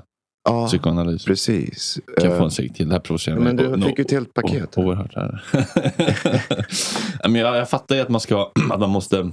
Ja, 0.50 0.68
psykoanalys. 0.68 1.25
precis. 1.25 2.00
Kan 2.18 2.30
jag 2.30 2.38
få 2.38 2.44
Eh, 2.44 2.44
en 2.46 2.51
cigg 2.51 2.75
till? 2.75 2.88
Det 2.88 2.94
här 2.94 3.00
provocerar 3.00 3.39
mig. 3.39 3.54
men 3.54 3.80
du 3.80 3.88
fick 3.88 3.98
ju 3.98 4.01
ett 4.01 4.12
helt 4.12 4.34
paket. 4.34 4.77
o- 4.77 4.82
Oerhört. 4.84 5.16
Här. 5.16 5.44
Men 7.30 7.36
jag, 7.36 7.58
jag 7.58 7.70
fattar 7.70 7.96
ju 7.96 8.01
att 8.01 8.10
man, 8.10 8.22
ska, 8.22 8.51
att 8.72 8.80
man 8.80 8.89
måste 8.89 9.32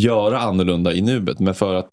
göra 0.00 0.38
annorlunda 0.40 0.92
i 0.94 1.02
nuet. 1.02 1.38
Men 1.40 1.54
för 1.54 1.74
att 1.74 1.90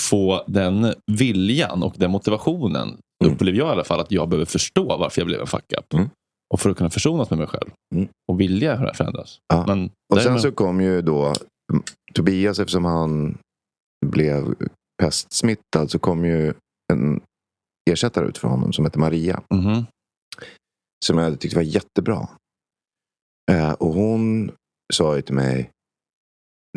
få 0.00 0.44
den 0.46 0.94
viljan 1.12 1.82
och 1.82 1.94
den 1.96 2.10
motivationen 2.10 2.96
Mm. 3.24 3.34
upplever 3.34 3.58
jag 3.58 3.68
i 3.68 3.70
alla 3.70 3.84
fall 3.84 4.00
att 4.00 4.12
jag 4.12 4.28
behöver 4.28 4.44
förstå 4.46 4.96
varför 4.96 5.20
jag 5.20 5.26
blev 5.26 5.40
en 5.40 5.46
fuck 5.46 5.72
up. 5.78 5.92
Mm. 5.94 6.08
Och 6.54 6.60
för 6.60 6.70
att 6.70 6.76
kunna 6.76 6.90
försonas 6.90 7.30
med 7.30 7.38
mig 7.38 7.48
själv. 7.48 7.70
Mm. 7.94 8.08
Och 8.32 8.40
vilja 8.40 8.94
förändras. 8.94 9.38
Ja. 9.54 9.64
Men 9.66 9.90
och 10.14 10.20
sen 10.22 10.40
så 10.40 10.52
kom 10.52 10.80
ju 10.80 11.02
då 11.02 11.24
mm, 11.72 11.82
Tobias, 12.14 12.58
eftersom 12.58 12.84
han 12.84 13.38
blev 14.06 14.54
pestsmittad, 15.02 15.90
så 15.90 15.98
kom 15.98 16.24
ju 16.24 16.54
en 16.92 17.20
ersättare 17.90 18.26
ut 18.26 18.38
för 18.38 18.48
honom 18.48 18.72
som 18.72 18.84
heter 18.84 18.98
Maria. 18.98 19.42
Mhm. 19.54 19.86
Som 21.04 21.18
jag 21.18 21.40
tyckte 21.40 21.56
var 21.56 21.62
jättebra. 21.62 22.28
Eh, 23.50 23.72
och 23.72 23.94
hon 23.94 24.52
sa 24.94 25.16
ju 25.16 25.22
till 25.22 25.34
mig, 25.34 25.70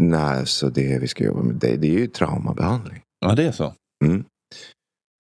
nej, 0.01 0.47
så 0.47 0.69
det 0.69 0.99
vi 1.01 1.07
ska 1.07 1.23
jobba 1.23 1.43
med 1.43 1.55
dig, 1.55 1.77
det 1.77 1.87
är 1.87 1.99
ju 1.99 2.07
traumabehandling. 2.07 3.01
Ja, 3.19 3.35
det 3.35 3.43
är 3.43 3.51
så. 3.51 3.73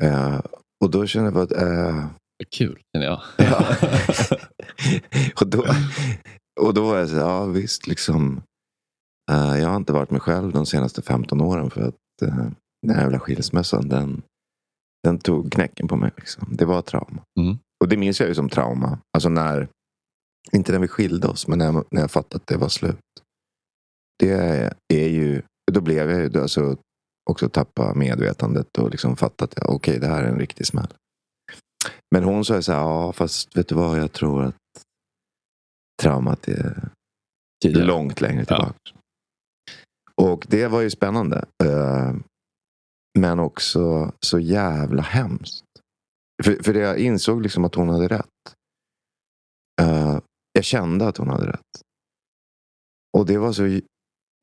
Eh, 0.03 0.41
och 0.83 0.91
då 0.91 1.05
kände 1.05 1.31
jag 1.31 1.41
att, 1.41 1.51
eh, 1.51 2.07
Kul, 2.55 2.81
känner 2.93 3.05
jag. 3.05 3.21
Ja. 3.37 3.65
och, 5.41 5.47
då, 5.47 5.65
och 6.61 6.73
då 6.73 6.85
var 6.85 6.97
jag 6.97 7.09
så 7.09 7.15
ja 7.15 7.45
visst, 7.45 7.87
liksom. 7.87 8.41
eh, 9.31 9.59
jag 9.59 9.69
har 9.69 9.75
inte 9.75 9.93
varit 9.93 10.11
mig 10.11 10.21
själv 10.21 10.51
de 10.51 10.65
senaste 10.65 11.01
15 11.01 11.41
åren 11.41 11.69
för 11.69 11.81
att 11.81 11.95
uh, 12.23 12.47
den 12.81 12.95
här 12.95 13.01
jävla 13.01 13.19
skilsmässan, 13.19 13.89
den, 13.89 14.21
den 15.05 15.19
tog 15.19 15.51
knäcken 15.51 15.87
på 15.87 15.95
mig. 15.95 16.11
Liksom. 16.17 16.47
Det 16.51 16.65
var 16.65 16.81
trauma. 16.81 17.21
Mm. 17.39 17.57
Och 17.83 17.89
det 17.89 17.97
minns 17.97 18.19
jag 18.19 18.29
ju 18.29 18.35
som 18.35 18.49
trauma. 18.49 18.99
Alltså 19.13 19.29
när, 19.29 19.67
inte 20.51 20.71
när 20.71 20.79
vi 20.79 20.87
skilde 20.87 21.27
oss, 21.27 21.47
men 21.47 21.59
när 21.59 21.65
jag, 21.65 21.85
när 21.91 22.01
jag 22.01 22.11
fattade 22.11 22.35
att 22.35 22.47
det 22.47 22.57
var 22.57 22.69
slut. 22.69 22.97
Det 24.19 24.31
är 24.93 25.07
ju, 25.07 25.41
då 25.71 25.81
blev 25.81 26.11
jag 26.11 26.21
ju 26.21 26.41
alltså 26.41 26.77
också 27.29 27.49
tappa 27.49 27.93
medvetandet 27.93 28.77
och 28.77 28.89
liksom 28.91 29.15
fatta 29.15 29.45
att 29.45 29.59
okej, 29.59 29.99
det 29.99 30.07
här 30.07 30.23
är 30.23 30.27
en 30.27 30.39
riktig 30.39 30.65
smäll. 30.67 30.93
Men 32.15 32.23
hon 32.23 32.45
sa 32.45 32.55
ju 32.55 32.61
så 32.61 32.71
här, 32.71 32.79
ja 32.79 33.13
fast 33.13 33.57
vet 33.57 33.67
du 33.67 33.75
vad, 33.75 33.99
jag 33.99 34.11
tror 34.11 34.43
att 34.43 34.55
traumat 36.01 36.47
är 36.47 36.89
Tidigare. 37.63 37.85
långt 37.85 38.21
längre 38.21 38.45
tillbaka. 38.45 38.73
Och 40.21 40.45
det 40.49 40.67
var 40.67 40.81
ju 40.81 40.89
spännande. 40.89 41.45
Men 43.19 43.39
också 43.39 44.11
så 44.19 44.39
jävla 44.39 45.01
hemskt. 45.01 45.65
För, 46.43 46.63
för 46.63 46.73
jag 46.73 46.99
insåg 46.99 47.41
liksom 47.41 47.65
att 47.65 47.75
hon 47.75 47.89
hade 47.89 48.07
rätt. 48.07 48.55
Eh, 49.81 50.19
Jag 50.51 50.63
kände 50.63 51.07
att 51.07 51.17
hon 51.17 51.29
hade 51.29 51.47
rätt. 51.51 51.81
Och 53.17 53.25
det 53.25 53.37
var 53.37 53.53
så 53.53 53.81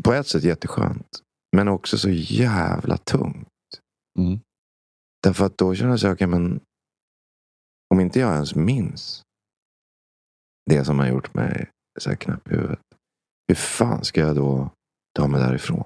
på 0.04 0.12
ett 0.12 0.26
sätt 0.26 0.44
jätteskönt. 0.44 1.08
Men 1.56 1.68
också 1.68 1.98
så 1.98 2.10
jävla 2.10 2.96
tungt. 2.96 3.48
Mm. 4.18 4.40
Därför 5.22 5.46
att 5.46 5.58
då 5.58 5.74
kände 5.74 5.98
jag 6.02 6.12
okej 6.12 6.26
men 6.26 6.60
om 7.94 8.00
inte 8.00 8.20
jag 8.20 8.34
ens 8.34 8.54
minns 8.54 9.22
det 10.70 10.84
som 10.84 10.98
har 10.98 11.06
gjort 11.06 11.34
mig 11.34 11.70
så 12.00 12.08
här 12.10 12.16
knäpp 12.16 12.48
i 12.48 12.50
huvudet. 12.54 12.80
Hur 13.48 13.54
fan 13.54 14.04
ska 14.04 14.20
jag 14.20 14.36
då 14.36 14.70
ta 15.16 15.28
mig 15.28 15.40
därifrån? 15.40 15.84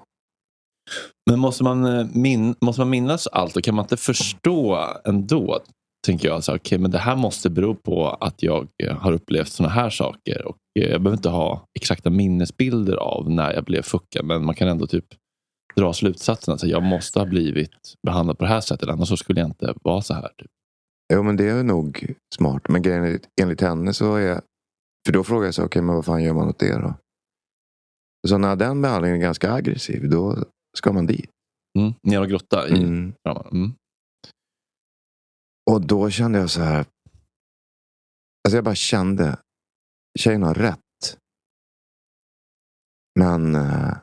Men 1.29 1.39
måste 1.39 1.63
man, 1.63 1.85
eh, 1.85 2.07
min, 2.13 2.55
måste 2.61 2.81
man 2.81 2.89
minnas 2.89 3.27
allt 3.27 3.57
och 3.57 3.63
kan 3.63 3.75
man 3.75 3.85
inte 3.85 3.97
förstå 3.97 4.87
ändå? 5.05 5.59
Tänker 6.05 6.27
jag, 6.27 6.43
så 6.43 6.51
här, 6.51 6.59
okay, 6.59 6.77
men 6.77 6.91
det 6.91 6.97
här 6.97 7.15
måste 7.15 7.49
bero 7.49 7.75
på 7.75 8.09
att 8.09 8.43
jag 8.43 8.67
eh, 8.83 8.97
har 8.97 9.11
upplevt 9.11 9.47
sådana 9.47 9.73
här 9.73 9.89
saker. 9.89 10.45
Och 10.45 10.57
eh, 10.79 10.89
Jag 10.89 11.01
behöver 11.01 11.17
inte 11.17 11.29
ha 11.29 11.65
exakta 11.79 12.09
minnesbilder 12.09 12.95
av 12.95 13.29
när 13.29 13.53
jag 13.53 13.63
blev 13.63 13.81
fuckad, 13.81 14.25
men 14.25 14.45
man 14.45 14.55
kan 14.55 14.67
ändå 14.67 14.87
typ 14.87 15.05
dra 15.75 15.93
slutsatsen 15.93 16.53
att 16.53 16.63
jag 16.63 16.83
måste 16.83 17.19
ha 17.19 17.25
blivit 17.25 17.93
behandlad 18.07 18.37
på 18.37 18.43
det 18.43 18.49
här 18.49 18.61
sättet, 18.61 18.89
annars 18.89 19.19
skulle 19.19 19.39
jag 19.39 19.47
inte 19.47 19.73
vara 19.83 20.01
så 20.01 20.13
här. 20.13 20.29
Typ. 20.37 20.51
Jo 21.13 21.23
men 21.23 21.37
det 21.37 21.49
är 21.49 21.63
nog 21.63 22.13
smart. 22.35 22.61
Men 22.69 22.81
grejen 22.81 23.03
är, 23.03 23.19
enligt 23.41 23.61
henne 23.61 23.93
så 23.93 24.15
är... 24.15 24.41
För 25.05 25.13
då 25.13 25.23
frågar 25.23 25.45
jag 25.45 25.53
så 25.53 25.65
okej 25.65 25.81
men 25.81 25.95
vad 25.95 26.05
fan 26.05 26.23
gör 26.23 26.33
man 26.33 26.49
åt 26.49 26.59
det 26.59 26.73
då? 26.73 26.93
Så 28.27 28.37
när 28.37 28.55
den 28.55 28.81
behandlingen 28.81 29.17
är 29.17 29.21
ganska 29.21 29.51
aggressiv, 29.51 30.09
då 30.09 30.45
ska 30.77 30.93
man 30.93 31.05
dit. 31.07 31.29
Mm. 31.79 31.93
Ner 32.03 32.21
och 32.21 32.27
grotta 32.27 32.67
i 32.67 32.71
Mm. 32.71 33.13
Mm. 33.51 33.73
Och 35.71 35.81
då 35.81 36.09
kände 36.09 36.39
jag 36.39 36.49
så 36.49 36.61
här. 36.61 36.85
Alltså 38.45 38.57
jag 38.57 38.63
bara 38.63 38.75
kände. 38.75 39.37
Tjejen 40.19 40.43
har 40.43 40.53
rätt. 40.53 41.17
Men. 43.19 43.55
Eh, 43.55 43.97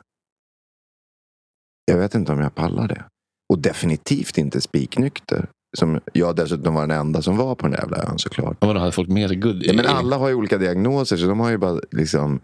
jag 1.85 1.97
vet 1.97 2.15
inte 2.15 2.31
om 2.31 2.39
jag 2.39 2.55
pallar 2.55 2.87
det. 2.87 3.05
Och 3.53 3.59
definitivt 3.59 4.37
inte 4.37 4.61
spiknykter. 4.61 5.49
Som 5.77 5.99
jag 6.13 6.35
dessutom 6.35 6.73
var 6.73 6.87
den 6.87 6.99
enda 6.99 7.21
som 7.21 7.37
var 7.37 7.55
på 7.55 7.67
den 7.67 7.73
jävla 7.79 7.97
ön 7.97 8.19
såklart. 8.19 8.57
Och 8.61 8.67
vadå, 8.67 8.79
hade 8.79 8.91
folk 8.91 9.09
sig 9.27 9.35
good? 9.35 9.63
Ja, 9.63 9.73
men 9.73 9.85
alla 9.85 10.17
har 10.17 10.29
ju 10.29 10.35
olika 10.35 10.57
diagnoser 10.57 11.17
så 11.17 11.27
de 11.27 11.39
har 11.39 11.49
ju 11.49 11.57
bara 11.57 11.79
liksom 11.91 12.41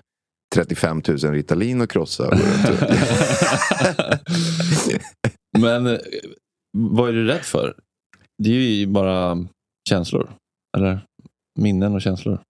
35 0.56 1.02
000 1.08 1.18
Ritalin 1.18 1.88
krossa. 1.88 2.28
och 2.28 2.34
och- 2.34 2.40
Men 5.60 5.88
eh, 5.88 6.00
vad 6.78 7.10
är 7.10 7.14
du 7.14 7.26
rädd 7.28 7.42
för? 7.46 7.76
Det 8.44 8.50
är 8.50 8.54
ju 8.80 8.88
bara 8.88 9.48
känslor. 9.90 10.32
Eller 10.78 11.06
minnen 11.60 11.94
och 11.96 12.02
känslor. 12.02 12.42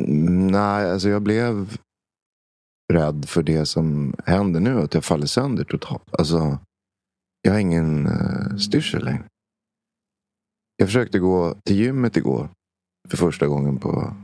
Mm, 0.00 0.46
Nej, 0.46 0.90
alltså 0.90 1.08
jag 1.08 1.22
blev 1.22 1.78
rädd 2.92 3.28
för 3.28 3.42
det 3.42 3.66
som 3.66 4.14
händer 4.26 4.60
nu. 4.60 4.78
Att 4.80 4.94
jag 4.94 5.04
faller 5.04 5.26
sönder 5.26 5.64
totalt. 5.64 6.14
Alltså, 6.14 6.58
jag 7.42 7.52
har 7.52 7.58
ingen 7.58 8.06
uh, 8.06 8.56
styrsel 8.56 9.04
längre. 9.04 9.24
Jag 10.76 10.88
försökte 10.88 11.18
gå 11.18 11.54
till 11.64 11.76
gymmet 11.76 12.16
igår. 12.16 12.48
För 13.08 13.16
första 13.16 13.46
gången 13.46 13.78
på 13.78 14.14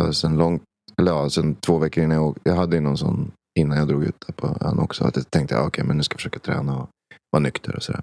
uh, 0.00 0.10
sen 0.10 0.36
långt, 0.36 0.62
eller 0.98 1.12
ja, 1.12 1.30
sen 1.30 1.54
två 1.54 1.78
veckor 1.78 2.04
innan 2.04 2.16
jag 2.16 2.26
åkte. 2.26 2.50
Jag 2.50 2.56
hade 2.56 2.76
ju 2.76 2.82
någon 2.82 2.98
sån 2.98 3.32
innan 3.58 3.78
jag 3.78 3.88
drog 3.88 4.04
ut 4.04 4.24
där 4.26 4.34
på 4.34 4.58
ön 4.60 4.78
också. 4.78 5.04
Att 5.04 5.16
jag 5.16 5.30
tänkte, 5.30 5.54
ja, 5.54 5.66
okej, 5.66 5.84
men 5.84 5.96
nu 5.96 6.02
ska 6.02 6.14
jag 6.14 6.20
försöka 6.20 6.38
träna 6.38 6.78
och 6.78 6.88
vara 7.30 7.42
nykter 7.42 7.76
och 7.76 7.82
sådär. 7.82 8.02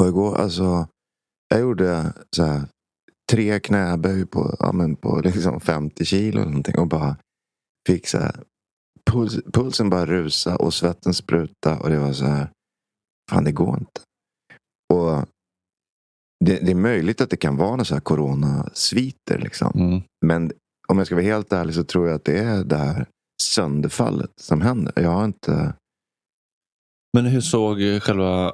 Och 0.00 0.08
igår, 0.08 0.36
alltså, 0.36 0.88
jag 1.48 1.60
gjorde 1.60 2.12
så 2.36 2.44
här 2.44 2.62
tre 3.32 3.60
knäböj 3.60 4.26
på, 4.26 4.56
ja, 4.58 4.72
men 4.72 4.96
på 4.96 5.20
liksom 5.20 5.60
50 5.60 6.04
kilo 6.04 6.40
eller 6.40 6.50
någonting. 6.50 6.78
Och 6.78 6.86
bara 6.86 7.16
fick 7.86 8.06
så 8.06 8.18
här, 8.18 8.42
puls, 9.10 9.40
pulsen 9.52 9.90
bara 9.90 10.06
rusa 10.06 10.56
och 10.56 10.74
svetten 10.74 11.14
spruta. 11.14 11.78
Och 11.78 11.90
det 11.90 11.98
var 11.98 12.12
så 12.12 12.24
här, 12.24 12.50
fan 13.30 13.44
det 13.44 13.52
går 13.52 13.78
inte. 13.78 14.00
Och 14.94 15.26
det, 16.44 16.60
det 16.60 16.70
är 16.70 16.74
möjligt 16.74 17.20
att 17.20 17.30
det 17.30 17.36
kan 17.36 17.56
vara 17.56 17.76
några 17.76 18.00
coronasviter. 18.00 19.38
Liksom. 19.38 19.72
Mm. 19.74 20.02
Men 20.26 20.52
om 20.92 20.98
jag 20.98 21.06
ska 21.06 21.16
vara 21.16 21.24
helt 21.24 21.52
ärlig 21.52 21.74
så 21.74 21.84
tror 21.84 22.06
jag 22.06 22.14
att 22.14 22.24
det 22.24 22.38
är 22.38 22.64
det 22.64 22.76
här 22.76 23.06
sönderfallet 23.42 24.30
som 24.40 24.60
händer. 24.60 24.92
Jag 24.96 25.10
har 25.10 25.24
inte... 25.24 25.74
Men 27.16 27.26
hur 27.26 27.40
såg 27.40 27.78
själva 28.02 28.52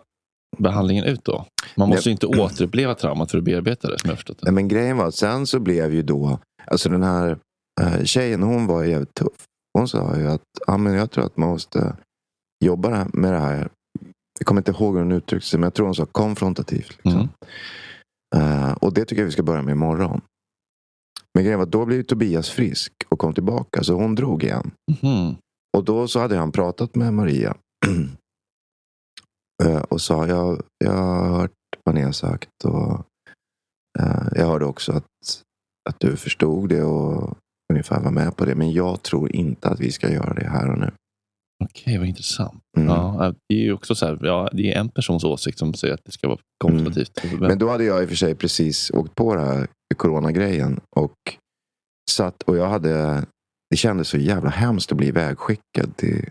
behandlingen 0.58 1.04
ut 1.04 1.24
då? 1.24 1.46
Man 1.76 1.88
måste 1.88 2.08
Nej. 2.08 2.18
ju 2.20 2.26
inte 2.26 2.42
återuppleva 2.42 2.94
traumat 2.94 3.30
för 3.30 3.38
att 3.38 3.44
bearbeta 3.44 3.88
det 3.88 3.98
som 3.98 4.08
jag 4.08 4.18
förstått 4.18 4.38
det. 4.38 4.44
Nej, 4.44 4.54
men 4.54 4.68
grejen 4.68 4.96
var 4.96 5.06
att 5.06 5.14
sen 5.14 5.46
så 5.46 5.60
blev 5.60 5.94
ju 5.94 6.02
då, 6.02 6.38
alltså 6.66 6.88
den 6.88 7.02
här 7.02 7.38
eh, 7.80 8.04
tjejen, 8.04 8.42
hon 8.42 8.66
var 8.66 8.84
jävligt 8.84 9.14
tuff. 9.14 9.44
Hon 9.78 9.88
sa 9.88 10.16
ju 10.16 10.26
att 10.26 10.42
ja, 10.66 10.76
men 10.76 10.94
jag 10.94 11.10
tror 11.10 11.24
att 11.24 11.36
man 11.36 11.48
måste 11.48 11.96
jobba 12.64 13.08
med 13.12 13.32
det 13.32 13.38
här. 13.38 13.68
Jag 14.38 14.46
kommer 14.46 14.60
inte 14.60 14.70
ihåg 14.70 14.94
hur 14.94 15.02
hon 15.02 15.12
uttryckte 15.12 15.48
sig, 15.48 15.58
men 15.60 15.66
jag 15.66 15.74
tror 15.74 15.86
hon 15.86 15.94
sa 15.94 16.06
konfrontativt. 16.06 16.98
Liksom. 17.02 17.28
Mm. 18.36 18.68
Eh, 18.68 18.72
och 18.72 18.94
det 18.94 19.04
tycker 19.04 19.22
jag 19.22 19.26
vi 19.26 19.32
ska 19.32 19.42
börja 19.42 19.62
med 19.62 19.72
imorgon. 19.72 20.20
Men 21.34 21.44
grejen 21.44 21.58
var 21.58 21.66
att 21.66 21.72
då 21.72 21.86
blev 21.86 22.02
Tobias 22.02 22.50
frisk 22.50 22.92
och 23.08 23.18
kom 23.18 23.34
tillbaka, 23.34 23.82
så 23.82 23.94
hon 23.94 24.14
drog 24.14 24.42
igen. 24.42 24.70
Mhm. 25.02 25.36
Och 25.76 25.84
då 25.84 26.08
så 26.08 26.20
hade 26.20 26.36
han 26.36 26.52
pratat 26.52 26.94
med 26.94 27.14
Maria. 27.14 27.56
Eh, 29.62 29.82
och 29.82 30.00
sa, 30.00 30.26
jag, 30.26 30.62
jag 30.78 30.92
har 30.92 31.28
hört 31.28 31.50
vad 31.84 31.94
ni 31.94 32.02
har 32.02 32.12
sagt. 32.12 32.64
Och, 32.64 33.04
eh, 33.98 34.28
jag 34.32 34.46
hörde 34.46 34.64
också 34.64 34.92
att, 34.92 35.06
att 35.90 36.00
du 36.00 36.16
förstod 36.16 36.68
det. 36.68 36.82
Och 36.82 37.38
ungefär 37.72 38.00
vara 38.00 38.10
med 38.10 38.36
på 38.36 38.44
det. 38.44 38.54
Men 38.54 38.72
jag 38.72 39.02
tror 39.02 39.36
inte 39.36 39.68
att 39.68 39.80
vi 39.80 39.92
ska 39.92 40.10
göra 40.10 40.34
det 40.34 40.48
här 40.48 40.70
och 40.70 40.78
nu. 40.78 40.90
Okej, 41.64 41.99
vad 41.99 42.06
intressant. 42.06 42.62
Mm. 42.76 42.88
Ja, 42.88 43.34
det 43.49 43.54
är 43.54 43.58
ju 43.58 43.73
också 43.73 43.94
så 43.94 44.06
här, 44.06 44.18
ja, 44.23 44.49
det 44.52 44.73
är 44.73 44.80
en 44.80 44.88
persons 44.88 45.25
åsikt 45.25 45.58
som 45.58 45.75
säger 45.75 45.94
att 45.94 46.04
det 46.04 46.12
ska 46.12 46.28
vara 46.28 46.38
konservativt. 46.64 47.25
Mm. 47.25 47.38
Men 47.38 47.58
då 47.58 47.68
hade 47.68 47.84
jag 47.84 48.02
i 48.02 48.04
och 48.04 48.08
för 48.08 48.16
sig 48.16 48.34
precis 48.34 48.90
åkt 48.90 49.14
på 49.14 49.34
det 49.34 49.44
här 49.44 49.66
coronagrejen. 49.96 50.80
Och 50.96 51.14
satt 52.11 52.42
och 52.42 52.56
jag 52.56 52.68
hade, 52.68 53.25
det 53.70 53.76
kändes 53.76 54.08
så 54.08 54.18
jävla 54.18 54.50
hemskt 54.50 54.92
att 54.92 54.99
bli 54.99 55.06
ivägskickad 55.06 55.96
till 55.96 56.30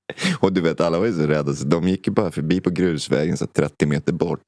Och 0.39 0.53
du 0.53 0.61
vet, 0.61 0.81
alla 0.81 0.99
var 0.99 1.05
ju 1.05 1.13
så 1.13 1.27
rädda. 1.27 1.53
Så 1.53 1.65
de 1.65 1.87
gick 1.87 2.07
ju 2.07 2.13
bara 2.13 2.31
förbi 2.31 2.61
på 2.61 2.69
grusvägen 2.69 3.37
så 3.37 3.47
30 3.47 3.85
meter 3.85 4.13
bort. 4.13 4.41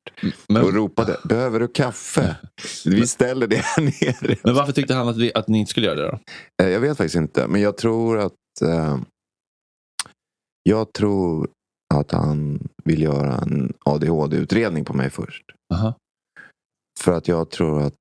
Men, 0.47 0.63
Och 0.63 0.73
ropade, 0.73 1.17
behöver 1.23 1.59
du 1.59 1.67
kaffe? 1.67 2.35
Vi 2.85 3.07
ställer 3.07 3.47
det 3.47 3.55
här 3.57 3.81
nere. 3.83 4.37
men 4.43 4.55
varför 4.55 4.73
tyckte 4.73 4.93
han 4.93 5.07
att, 5.07 5.17
vi, 5.17 5.31
att 5.35 5.47
ni 5.47 5.57
inte 5.59 5.69
skulle 5.69 5.85
göra 5.87 5.95
det 6.01 6.07
då? 6.11 6.19
Eh, 6.63 6.69
Jag 6.71 6.79
vet 6.79 6.97
faktiskt 6.97 7.15
inte. 7.15 7.47
Men 7.47 7.61
jag 7.61 7.77
tror 7.77 8.19
att... 8.19 8.33
Eh, 8.63 8.97
jag 10.69 10.93
tror 10.93 11.49
att 11.93 12.11
han 12.11 12.67
vill 12.83 13.01
göra 13.01 13.37
en 13.37 13.73
ADHD-utredning 13.85 14.85
på 14.85 14.93
mig 14.93 15.09
först. 15.09 15.43
Aha. 15.73 15.93
För 16.99 17.11
att 17.11 17.27
jag 17.27 17.49
tror 17.49 17.81
att... 17.81 17.93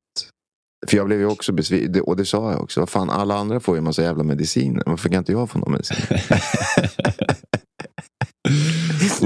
För 0.86 0.96
jag 0.96 1.06
blev 1.06 1.18
ju 1.20 1.26
också 1.26 1.52
besviken. 1.52 2.02
Och 2.02 2.16
det 2.16 2.24
sa 2.24 2.52
jag 2.52 2.60
också. 2.62 2.86
Fan, 2.86 3.10
alla 3.10 3.34
andra 3.34 3.60
får 3.60 3.74
ju 3.74 3.78
en 3.78 3.84
massa 3.84 4.02
jävla 4.02 4.22
mediciner. 4.24 4.82
Varför 4.86 5.08
kan 5.08 5.18
inte 5.18 5.32
jag 5.32 5.50
få 5.50 5.58
någon 5.58 5.72
medicin? 5.72 5.96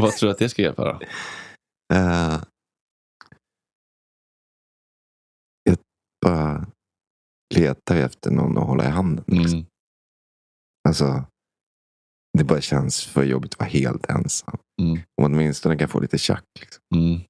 Vad 0.02 0.12
tror 0.12 0.26
du 0.28 0.32
att 0.32 0.38
det 0.38 0.48
ska 0.48 0.62
hjälpa 0.62 0.84
då? 0.84 1.00
Eh, 1.94 2.42
jag 5.62 5.76
bara 6.26 6.66
letar 7.54 7.96
efter 7.96 8.30
någon 8.30 8.58
att 8.58 8.66
hålla 8.66 8.84
i 8.84 8.88
handen. 8.88 9.24
Liksom. 9.26 9.58
Mm. 9.58 9.66
Alltså, 10.88 11.24
det 12.38 12.44
bara 12.44 12.60
känns 12.60 13.04
för 13.04 13.24
jobbigt 13.24 13.54
att 13.54 13.60
vara 13.60 13.68
helt 13.68 14.10
ensam. 14.10 14.58
Mm. 14.82 14.98
Om 15.22 15.24
åtminstone 15.24 15.76
kan 15.76 15.88
få 15.88 16.00
lite 16.00 16.18
tjack. 16.18 16.44
Liksom. 16.60 16.82
Mm. 16.94 17.20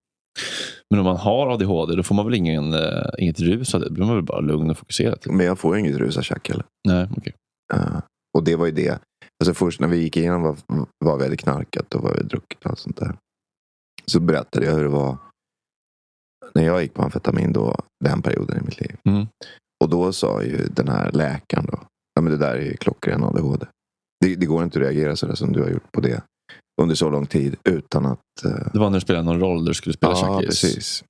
Men 0.91 1.01
om 1.01 1.07
man 1.07 1.17
har 1.17 1.47
ADHD 1.55 1.97
då 1.97 2.03
får 2.03 2.15
man 2.15 2.25
väl 2.25 2.35
ingen, 2.35 2.75
eh, 2.75 3.09
inget 3.19 3.41
rus 3.41 3.75
av 3.75 3.81
det? 3.81 3.89
Då 3.89 3.95
blir 3.95 4.05
man 4.05 4.15
väl 4.15 4.25
bara 4.25 4.41
lugn 4.41 4.71
och 4.71 4.79
fokuserad? 4.79 5.21
Typ. 5.21 5.33
Men 5.33 5.47
jag 5.47 5.59
får 5.59 5.79
inget 5.79 5.97
rusatjack 5.97 6.49
heller. 6.49 6.65
Nej, 6.89 7.09
okej. 7.17 7.33
Eh, 7.75 8.01
och 8.39 8.45
det 8.45 8.57
var 8.57 8.67
ju 8.67 8.73
det. 8.73 8.99
Alltså 9.45 9.55
först 9.55 9.81
när 9.81 9.89
vi 9.89 9.97
gick 9.97 10.17
igenom 10.17 10.43
vad, 10.43 10.87
vad 11.05 11.19
vi 11.19 11.25
hade 11.25 11.37
knarkat 11.37 11.95
och 11.95 12.03
vad 12.03 12.13
vi 12.13 12.19
hade 12.19 12.29
druckit 12.29 12.65
och 12.65 12.71
allt 12.71 12.79
sånt 12.79 12.97
där. 12.97 13.17
Så 14.07 14.21
berättade 14.21 14.67
jag 14.67 14.73
hur 14.75 14.83
det 14.83 14.89
var 14.89 15.17
när 16.55 16.63
jag 16.67 16.83
gick 16.83 16.95
på 16.95 17.03
amfetamin 17.03 17.53
då, 17.53 17.77
den 18.05 18.23
perioden 18.23 18.59
i 18.59 18.65
mitt 18.65 18.81
liv. 18.81 18.97
Mm. 19.09 19.27
Och 19.85 19.91
då 19.91 20.13
sa 20.13 20.43
ju 20.43 20.57
den 20.67 20.89
här 20.89 21.13
läkaren 21.13 21.67
då, 21.67 21.79
ja 22.15 22.23
men 22.23 22.33
det 22.33 22.39
där 22.39 22.55
är 22.57 22.61
ju 22.65 22.77
klockren 22.77 23.25
ADHD. 23.25 23.67
Det, 24.25 24.35
det 24.37 24.47
går 24.47 24.65
inte 24.65 24.79
att 24.79 24.83
reagera 24.85 25.17
sådär 25.17 25.35
som 25.35 25.53
du 25.53 25.63
har 25.63 25.69
gjort 25.71 25.93
på 25.93 26.01
det 26.01 26.23
under 26.83 26.95
så 26.95 27.11
lång 27.11 27.27
tid 27.27 27.57
utan 27.65 28.07
att... 28.07 28.45
eh, 28.45 28.67
Det 28.73 28.79
var 28.79 28.91
när 28.91 28.97
du 28.97 29.01
spelade 29.01 29.25
någon 29.25 29.41
roll 29.41 29.65
där 29.65 29.71
du 29.71 29.75
skulle 29.75 29.93
spela 29.93 30.13
ja, 30.13 30.43
precis. 30.47 31.05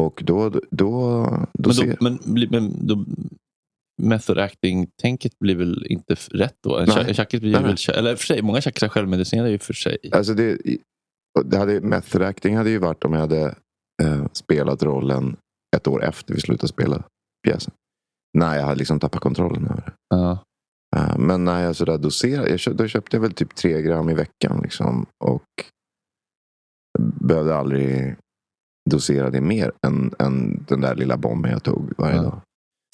Och 0.00 0.22
då, 0.26 0.48
då, 0.50 0.60
då, 0.70 1.68
Men, 1.68 1.74
ser- 1.74 1.86
då, 1.90 1.96
men, 2.00 2.18
bli- 2.34 2.48
men 2.50 2.86
då, 2.86 3.04
method 4.02 4.38
acting-tänket 4.38 5.38
blir 5.38 5.54
väl 5.56 5.86
inte 5.86 6.14
rätt 6.30 6.56
då? 6.62 6.78
En 6.78 6.88
Nej. 6.88 6.96
blir 7.40 7.52
Nej, 7.52 7.62
väl, 7.62 7.76
nej. 7.88 7.96
eller 7.98 8.16
för 8.16 8.24
sig, 8.26 8.42
många 8.42 8.60
tjackisar 8.60 8.88
självmedicinerar 8.88 9.46
ju 9.46 9.58
för 9.58 9.72
sig. 9.72 9.98
Alltså 10.12 10.34
det, 10.34 10.58
det 11.44 11.58
hade, 11.58 11.80
method 11.80 12.22
acting 12.22 12.56
hade 12.56 12.70
ju 12.70 12.78
varit 12.78 13.04
om 13.04 13.12
jag 13.12 13.20
hade 13.20 13.54
eh, 14.02 14.26
spelat 14.32 14.82
rollen 14.82 15.36
ett 15.76 15.88
år 15.88 16.04
efter 16.04 16.34
vi 16.34 16.40
slutade 16.40 16.68
spela 16.68 17.02
pjäsen. 17.46 17.74
När 18.38 18.56
jag 18.56 18.62
hade 18.62 18.78
liksom 18.78 19.00
tappat 19.00 19.20
kontrollen 19.20 19.64
över 19.66 19.82
det. 19.86 19.92
Ja. 20.08 20.38
Eh, 20.96 21.18
men 21.18 21.44
när 21.44 21.62
jag 21.62 21.76
sådär 21.76 21.98
doserade, 21.98 22.50
jag 22.50 22.60
köpte, 22.60 22.82
då 22.82 22.88
köpte 22.88 23.16
jag 23.16 23.22
väl 23.22 23.32
typ 23.32 23.54
tre 23.54 23.82
gram 23.82 24.10
i 24.10 24.14
veckan. 24.14 24.60
Liksom, 24.62 25.06
och 25.24 25.42
behövde 27.20 27.56
aldrig 27.56 28.16
dosera 28.90 29.30
det 29.30 29.40
mer 29.40 29.72
än, 29.86 30.14
än 30.18 30.64
den 30.68 30.80
där 30.80 30.94
lilla 30.94 31.16
bomben 31.16 31.50
jag 31.50 31.62
tog 31.62 31.92
varje 31.98 32.16
Ja. 32.16 32.22
dag. 32.22 32.40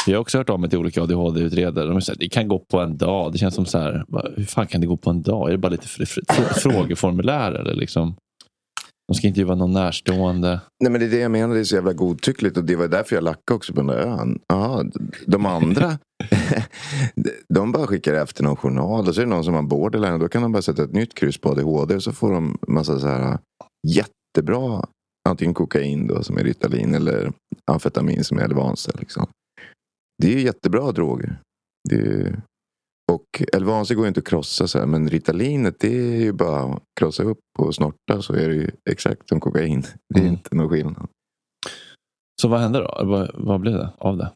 Jag 0.07 0.15
har 0.15 0.21
också 0.21 0.38
hört 0.38 0.51
av 0.51 0.61
mig 0.61 0.71
till 0.71 0.79
olika 0.79 1.03
ADHD-utredare. 1.03 1.87
De 1.87 2.01
säger 2.03 2.19
det 2.19 2.29
kan 2.29 2.49
gå 2.49 2.59
på 2.59 2.81
en 2.81 2.97
dag. 2.97 3.33
Det 3.33 3.38
känns 3.38 3.55
som 3.55 3.67
så 3.67 3.79
här, 3.79 4.05
hur 4.37 4.45
fan 4.45 4.67
kan 4.67 4.81
det 4.81 4.87
gå 4.87 4.97
på 4.97 5.11
en 5.11 5.23
dag? 5.23 5.49
Är 5.49 5.53
det 5.53 5.59
bara 5.59 5.69
lite 5.69 5.87
fr- 5.87 6.05
fr- 6.05 6.25
fr- 6.27 6.55
frågeformulär? 6.61 7.53
Eller 7.53 7.75
liksom? 7.75 8.15
De 9.09 9.15
ska 9.15 9.27
intervjua 9.27 9.55
någon 9.55 9.73
närstående. 9.73 10.61
Nej 10.83 10.93
men 10.93 11.01
det 11.01 11.07
är 11.07 11.11
det 11.11 11.19
jag 11.19 11.31
menar, 11.31 11.55
det 11.55 11.61
är 11.61 11.65
så 11.65 11.75
jävla 11.75 11.93
godtyckligt 11.93 12.57
och 12.57 12.65
det 12.65 12.77
var 12.77 12.88
därför 12.88 13.17
jag 13.17 13.25
lackade 13.25 13.57
också 13.57 13.73
på 13.73 13.81
den 13.81 13.87
där 13.87 13.99
ön. 13.99 14.38
Ja, 14.49 14.85
de 15.27 15.47
andra, 15.47 15.99
de 17.55 17.73
bara 17.73 17.87
skickar 17.87 18.15
efter 18.15 18.45
någon 18.45 18.57
journal 18.57 19.09
och 19.09 19.15
så 19.15 19.21
är 19.21 19.25
det 19.25 19.31
någon 19.31 19.45
som 19.45 19.55
har 19.55 19.62
borderline 19.62 20.19
då 20.21 20.29
kan 20.29 20.43
de 20.43 20.53
bara 20.53 20.62
sätta 20.62 20.83
ett 20.83 20.93
nytt 20.93 21.15
kryss 21.15 21.38
på 21.38 21.51
ADHD 21.51 21.95
och 21.95 22.03
så 22.03 22.12
får 22.12 22.33
de 22.33 22.59
massa 22.69 22.99
så 22.99 23.07
här 23.07 23.38
jättebra, 23.88 24.85
antingen 25.29 25.55
kokain 25.55 26.07
då 26.07 26.23
som 26.23 26.38
är 26.38 26.45
Ritalin 26.45 26.95
eller 26.95 27.33
amfetamin 27.71 28.25
som 28.25 28.38
är 28.38 28.43
Elvanse. 28.43 28.91
Liksom. 28.99 29.27
Det 30.23 30.35
är 30.35 30.39
jättebra 30.39 30.93
droger. 30.93 31.41
Det 31.91 31.97
är. 31.97 32.43
Och 33.13 33.43
Elvanse 33.53 33.95
går 33.95 34.05
ju 34.05 34.09
inte 34.09 34.21
att 34.21 34.27
krossa 34.27 34.67
så 34.69 34.79
här, 34.79 34.87
men 34.87 35.09
Ritalinet 35.09 35.81
det 35.81 35.89
är 35.99 36.17
ju 36.21 36.33
bara 36.33 36.75
att 36.75 36.83
krossa 37.01 37.23
upp 37.23 37.39
och 37.59 37.75
snorta 37.75 38.23
så 38.23 38.33
är 38.35 38.49
det 38.49 38.55
ju 38.55 38.71
exakt 38.91 39.29
som 39.29 39.41
kokain. 39.41 39.81
Det 40.15 40.19
är 40.21 40.23
Mm. 40.23 40.33
inte 40.33 40.55
någon 40.57 40.69
skillnad. 40.69 41.09
Så 42.43 42.49
vad 42.49 42.61
hände 42.61 42.79
då? 42.79 43.03
Vad, 43.05 43.31
vad 43.35 43.61
blev 43.61 43.75
det 43.75 43.93
av 43.99 44.17
det? 44.17 44.33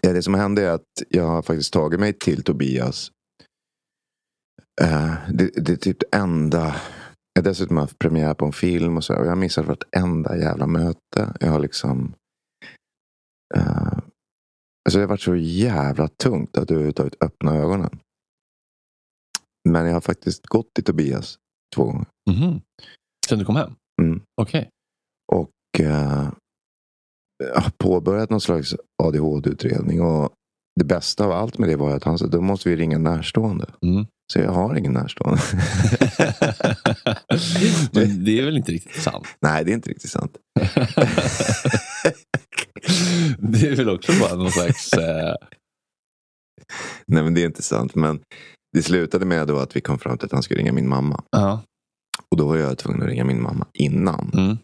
Ja, 0.00 0.12
det 0.12 0.22
som 0.22 0.34
hände 0.34 0.62
är 0.62 0.70
att 0.70 0.82
jag 1.08 1.26
har 1.26 1.42
faktiskt 1.42 1.72
tagit 1.72 2.00
mig 2.00 2.12
till 2.12 2.42
Tobias. 2.42 3.10
Eh, 4.82 5.14
det, 5.32 5.50
det 5.56 5.72
är 5.72 5.76
typ 5.76 6.00
det 6.00 6.16
enda. 6.16 6.76
Jag 7.32 7.42
har 7.42 7.50
dessutom 7.50 7.76
haft 7.76 7.98
premiär 7.98 8.34
på 8.34 8.44
en 8.46 8.52
film 8.52 8.96
och 8.96 9.04
så. 9.04 9.14
Och 9.16 9.24
jag 9.24 9.30
har 9.30 9.36
missat 9.36 9.66
vartenda 9.66 10.36
jävla 10.38 10.66
möte. 10.66 11.36
Jag 11.40 11.48
har 11.50 11.60
liksom. 11.60 12.14
eh, 13.56 13.98
alltså 14.86 14.98
det 14.98 15.02
har 15.02 15.08
varit 15.08 15.20
så 15.20 15.36
jävla 15.36 16.08
tungt 16.08 16.56
att 16.56 16.70
överhuvudtaget 16.70 17.22
öppna 17.22 17.54
ögonen. 17.54 17.98
Men 19.68 19.86
jag 19.86 19.92
har 19.92 20.00
faktiskt 20.00 20.46
gått 20.46 20.74
till 20.74 20.84
Tobias 20.84 21.38
två 21.74 21.84
gånger. 21.84 22.06
Mhm. 22.30 22.60
Sen 23.28 23.38
du 23.38 23.44
kom 23.44 23.56
hem? 23.56 23.74
Mm. 24.02 24.20
Okej. 24.40 24.68
Och 25.32 25.80
eh, 25.80 26.28
påbörjat 27.78 28.30
någon 28.30 28.40
slags 28.40 28.74
ADHD-utredning. 29.02 30.00
Och 30.02 30.32
det 30.80 30.84
bästa 30.84 31.24
av 31.24 31.32
allt 31.32 31.58
med 31.58 31.68
det 31.68 31.76
var 31.76 31.96
att 31.96 32.04
han 32.04 32.18
sa 32.18 32.26
då 32.26 32.40
måste 32.40 32.68
vi 32.68 32.76
ringa 32.76 32.98
närstående. 32.98 33.70
Mm. 33.82 34.06
Så 34.32 34.38
jag 34.38 34.52
har 34.52 34.74
ingen 34.74 34.92
närstående. 34.92 35.42
Men 37.92 38.24
det 38.24 38.40
är 38.40 38.44
väl 38.44 38.56
inte 38.56 38.72
riktigt 38.72 39.02
sant? 39.02 39.26
Nej, 39.40 39.64
det 39.64 39.70
är 39.70 39.74
inte 39.74 39.90
riktigt 39.90 40.10
sant. 40.10 40.36
det 43.38 43.68
är 43.68 43.76
väl 43.76 43.88
också 43.88 44.12
bara 44.20 44.34
någon 44.34 44.50
slags... 44.50 44.92
Eh, 44.92 45.34
Nej, 47.06 47.22
men 47.22 47.34
det 47.34 47.42
är 47.42 47.46
inte 47.46 47.62
sant. 47.62 47.94
Men 47.94 48.20
det 48.72 48.82
slutade 48.82 49.26
med 49.26 49.46
då 49.46 49.58
att 49.58 49.76
vi 49.76 49.80
kom 49.80 49.98
fram 49.98 50.18
till 50.18 50.26
att 50.26 50.32
han 50.32 50.42
skulle 50.42 50.60
ringa 50.60 50.72
min 50.72 50.88
mamma. 50.88 51.24
ja. 51.30 51.62
Och 52.30 52.36
då 52.36 52.48
var 52.48 52.56
jag 52.56 52.78
tvungen 52.78 53.02
att 53.02 53.08
ringa 53.08 53.24
min 53.24 53.42
mamma 53.42 53.66
innan. 53.72 54.30
Mm. 54.34 54.56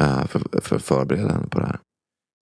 eh, 0.00 0.26
för, 0.26 0.60
för 0.60 0.76
att 0.76 0.82
förbereda 0.82 1.32
henne 1.32 1.46
på 1.48 1.60
det 1.60 1.66
här. 1.66 1.78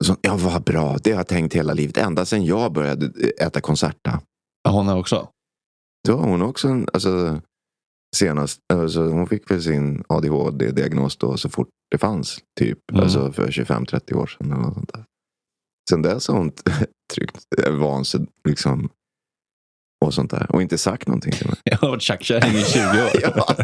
Så, 0.06 0.15
ja, 0.22 0.38
vad 0.38 0.63
bra. 0.63 0.98
Det 1.04 1.12
har 1.12 1.17
jag 1.17 1.28
tänkt 1.28 1.54
hela 1.54 1.74
livet. 1.74 1.98
Ända 1.98 2.26
sedan 2.26 2.46
jag 2.46 2.74
började 2.74 3.30
äta 3.41 3.62
Concerta. 3.62 4.22
Ja, 4.63 4.72
Hon 4.72 4.89
är 4.89 4.98
också? 4.98 5.30
Har 6.08 6.15
hon 6.15 6.41
också 6.41 6.67
en, 6.67 6.88
alltså, 6.93 7.41
senast, 8.15 8.60
alltså, 8.73 9.02
hon 9.04 9.28
fick 9.28 9.52
väl 9.52 9.62
sin 9.63 10.04
ADHD-diagnos 10.08 11.17
då 11.17 11.38
så 11.38 11.49
fort 11.49 11.67
det 11.91 11.97
fanns. 11.97 12.39
Typ 12.60 12.80
Mm. 12.91 13.04
alltså 13.04 13.32
för 13.32 13.47
25-30 13.52 14.13
år 14.13 14.28
sedan. 14.28 14.52
Eller 14.52 14.62
något 14.62 14.73
sånt 14.73 14.93
där. 14.93 15.04
Sen 15.89 16.02
dess 16.02 16.28
har 16.28 16.38
hon 16.38 16.52
tryckt 17.13 17.38
eh, 17.65 17.73
vansinnigt 17.73 18.32
liksom. 18.49 18.89
Och 20.06 20.13
sånt 20.13 20.32
där. 20.32 20.52
Och 20.52 20.62
inte 20.62 20.78
sagt 20.78 21.08
någonting 21.08 21.32
till 21.32 21.47
mig. 21.47 21.56
Jag 21.63 21.78
har 21.78 21.89
varit 21.89 22.02
tjackkärring 22.02 22.54
i 22.56 22.63
20 22.63 22.80
år. 22.82 23.56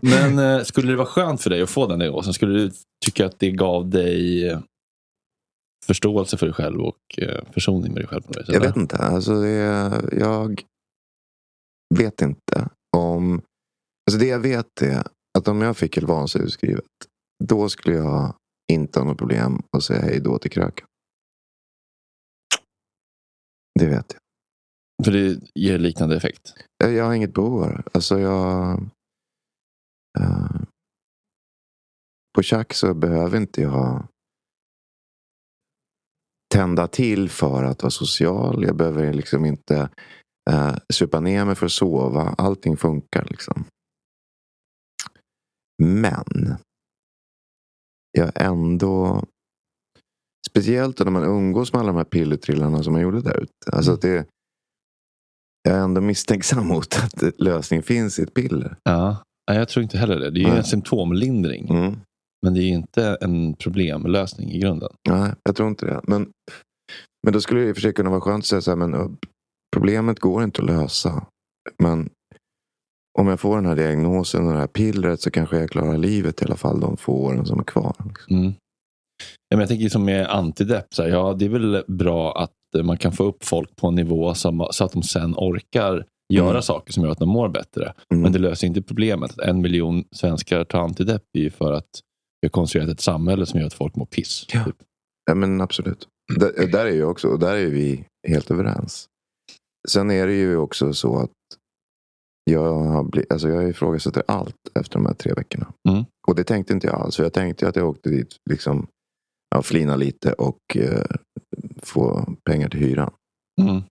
Men 0.02 0.38
eh, 0.38 0.62
skulle 0.64 0.88
det 0.92 0.96
vara 0.96 1.06
skönt 1.06 1.42
för 1.42 1.50
dig 1.50 1.62
att 1.62 1.70
få 1.70 1.86
den 1.86 1.98
diagnosen? 1.98 2.32
Skulle 2.34 2.52
du 2.58 2.70
tycka 3.04 3.26
att 3.26 3.38
det 3.38 3.50
gav 3.50 3.90
dig 3.90 4.48
eh, 4.48 4.58
förståelse 5.86 6.36
för 6.36 6.46
dig 6.46 6.54
själv 6.54 6.80
och 6.80 6.96
eh, 7.18 7.40
försoning 7.52 7.92
med 7.92 8.02
dig 8.02 8.06
själv? 8.08 8.22
På 8.22 8.28
något 8.32 8.48
vis, 8.48 8.54
Jag 8.54 8.60
vet 8.60 8.76
inte. 8.76 8.96
Alltså 8.96 9.40
det, 9.40 9.50
jag 10.12 10.62
vet 11.98 12.22
inte 12.22 12.68
om... 12.96 13.42
Alltså 14.10 14.20
det 14.20 14.26
jag 14.26 14.40
vet 14.40 14.82
är 14.82 15.06
att 15.38 15.48
om 15.48 15.60
jag 15.60 15.76
fick 15.76 15.96
Elvanse 15.96 16.38
utskrivet. 16.38 16.84
Då 17.44 17.68
skulle 17.68 17.96
jag 17.96 18.34
inte 18.72 18.98
ha 18.98 19.06
något 19.06 19.18
problem 19.18 19.62
att 19.76 19.84
säga 19.84 20.00
hej 20.02 20.20
då 20.20 20.38
till 20.38 20.50
kröken. 20.50 20.86
Det 23.78 23.86
vet 23.86 24.12
jag. 24.12 24.20
För 25.04 25.12
det 25.12 25.40
ger 25.54 25.78
liknande 25.78 26.16
effekt. 26.16 26.54
Jag- 26.84 27.04
har 27.04 27.14
inget 27.14 27.34
behov 27.34 27.62
av 27.62 27.68
det. 27.70 27.82
Alltså 27.94 28.18
jag... 28.18 28.72
eh, 30.18 30.60
på 32.36 32.42
Chuck 32.42 32.72
så 32.72 32.94
behöver 32.94 33.36
inte 33.38 33.62
jag 33.62 34.08
tända 36.54 36.86
till 36.86 37.30
för 37.30 37.62
att 37.64 37.82
vara 37.82 37.90
social. 37.90 38.64
Jag 38.64 38.76
behöver 38.76 39.12
liksom 39.12 39.44
inte 39.44 39.90
uh, 40.50 40.76
supa 40.92 41.20
ner 41.20 41.44
mig 41.44 41.54
för 41.54 41.66
att 41.66 41.72
sova. 41.72 42.34
Allting 42.38 42.76
funkar 42.76 43.26
liksom. 43.30 43.64
Men 45.82 46.56
jag 48.12 48.32
ändå 48.34 49.22
Speciellt 50.50 50.98
när 50.98 51.10
man 51.10 51.24
umgås 51.24 51.72
med 51.72 51.80
alla 51.80 51.92
de 51.92 51.96
här 51.96 52.04
pillertrillarna 52.04 52.82
som 52.82 52.92
man 52.92 53.02
gjorde 53.02 53.22
där 53.22 53.36
ute. 53.42 53.76
Alltså 53.76 53.92
att 53.92 54.02
det, 54.02 54.26
jag 55.62 55.76
är 55.76 55.80
ändå 55.80 56.00
misstänksam 56.00 56.66
mot 56.68 56.98
att 57.04 57.40
lösningen 57.40 57.82
finns 57.82 58.18
i 58.18 58.22
ett 58.22 58.34
piller. 58.34 58.76
Ja. 58.82 59.16
Jag 59.52 59.68
tror 59.68 59.82
inte 59.82 59.98
heller 59.98 60.18
det. 60.20 60.30
Det 60.30 60.40
är 60.40 60.50
ju 60.50 60.56
en 60.56 60.64
symptomlindring. 60.64 61.68
Mm. 61.68 61.96
Men 62.42 62.54
det 62.54 62.60
är 62.60 62.68
inte 62.68 63.18
en 63.20 63.54
problemlösning 63.54 64.50
i 64.50 64.58
grunden. 64.58 64.88
Nej, 65.08 65.32
jag 65.42 65.56
tror 65.56 65.68
inte 65.68 65.86
det. 65.86 66.00
Men, 66.04 66.30
men 67.24 67.32
då 67.32 67.40
skulle 67.40 67.60
det 67.60 67.68
i 67.68 67.72
och 67.72 67.76
för 67.76 67.80
sig 67.80 67.92
kunna 67.92 68.10
vara 68.10 68.20
skönt 68.20 68.42
att 68.42 68.46
säga 68.46 68.60
så 68.60 68.70
här, 68.70 68.76
men 68.76 69.16
problemet 69.76 70.20
går 70.20 70.44
inte 70.44 70.62
att 70.62 70.66
lösa. 70.66 71.26
Men 71.82 72.10
om 73.18 73.28
jag 73.28 73.40
får 73.40 73.56
den 73.56 73.66
här 73.66 73.76
diagnosen 73.76 74.46
och 74.46 74.52
det 74.52 74.58
här 74.58 74.66
pillret 74.66 75.20
så 75.20 75.30
kanske 75.30 75.58
jag 75.58 75.70
klarar 75.70 75.98
livet 75.98 76.42
i 76.42 76.44
alla 76.44 76.56
fall 76.56 76.80
de 76.80 76.96
få 76.96 77.12
åren 77.12 77.46
som 77.46 77.58
är 77.58 77.64
kvar. 77.64 77.94
Liksom. 78.08 78.36
Mm. 78.36 78.52
Ja, 79.48 79.56
men 79.56 79.60
jag 79.60 79.68
tänker 79.68 79.88
som 79.88 80.04
med 80.04 80.26
antidepp, 80.26 80.86
så 80.94 81.02
här, 81.02 81.10
ja, 81.10 81.34
det 81.38 81.44
är 81.44 81.48
väl 81.48 81.84
bra 81.88 82.38
att 82.42 82.52
eh, 82.76 82.82
man 82.82 82.98
kan 82.98 83.12
få 83.12 83.24
upp 83.24 83.44
folk 83.44 83.76
på 83.76 83.88
en 83.88 83.94
nivå 83.94 84.34
som, 84.34 84.66
så 84.70 84.84
att 84.84 84.92
de 84.92 85.02
sen 85.02 85.34
orkar 85.36 86.06
göra 86.32 86.50
Mm. 86.50 86.62
saker 86.62 86.92
som 86.92 87.04
gör 87.04 87.10
att 87.10 87.18
de 87.18 87.28
mår 87.28 87.48
bättre. 87.48 87.92
Mm. 88.12 88.22
Men 88.22 88.32
det 88.32 88.38
löser 88.38 88.66
inte 88.66 88.82
problemet. 88.82 89.38
En 89.38 89.60
miljon 89.60 90.04
svenskar 90.12 90.64
tar 90.64 90.78
antidepp 90.80 91.22
är 91.32 91.40
ju 91.40 91.50
för 91.50 91.72
att 91.72 91.88
vi 92.40 92.46
har 92.46 92.50
konstruerat 92.50 92.90
ett 92.90 93.00
samhälle 93.00 93.46
som 93.46 93.60
gör 93.60 93.66
att 93.66 93.74
folk 93.74 93.96
mår 93.96 94.06
piss. 94.06 94.46
Ja. 94.52 94.64
Typ. 94.64 94.76
Ja, 95.26 95.34
men 95.34 95.60
absolut. 95.60 96.08
Där, 96.36 96.66
där 96.66 96.86
är 96.86 96.94
ju 96.94 97.04
också, 97.04 97.28
och 97.28 97.38
där 97.38 97.56
är 97.56 97.66
vi 97.66 98.04
helt 98.28 98.50
överens. 98.50 99.06
Sen 99.88 100.10
är 100.10 100.26
det 100.26 100.34
ju 100.34 100.56
också 100.56 100.92
så 100.92 101.18
att 101.18 101.30
jag, 102.44 102.74
har 102.74 103.04
blivit, 103.04 103.32
alltså 103.32 103.48
jag 103.48 103.68
ifrågasätter 103.68 104.22
allt 104.28 104.56
efter 104.74 104.98
de 104.98 105.06
här 105.06 105.14
tre 105.14 105.32
veckorna. 105.32 105.72
Mm. 105.88 106.04
Och 106.28 106.34
det 106.34 106.44
tänkte 106.44 106.72
inte 106.72 106.86
jag 106.86 106.96
alls. 106.96 107.16
För 107.16 107.22
jag 107.22 107.32
tänkte 107.32 107.68
att 107.68 107.76
jag 107.76 107.88
åkte 107.88 108.10
dit 108.10 108.36
liksom, 108.50 108.86
ja, 109.54 109.62
flina 109.62 109.96
lite 109.96 110.32
och 110.32 110.76
eh, 110.76 111.04
få 111.82 112.34
pengar 112.44 112.68
till 112.68 112.80
hyran. 112.80 113.12
Mm. 113.60 113.82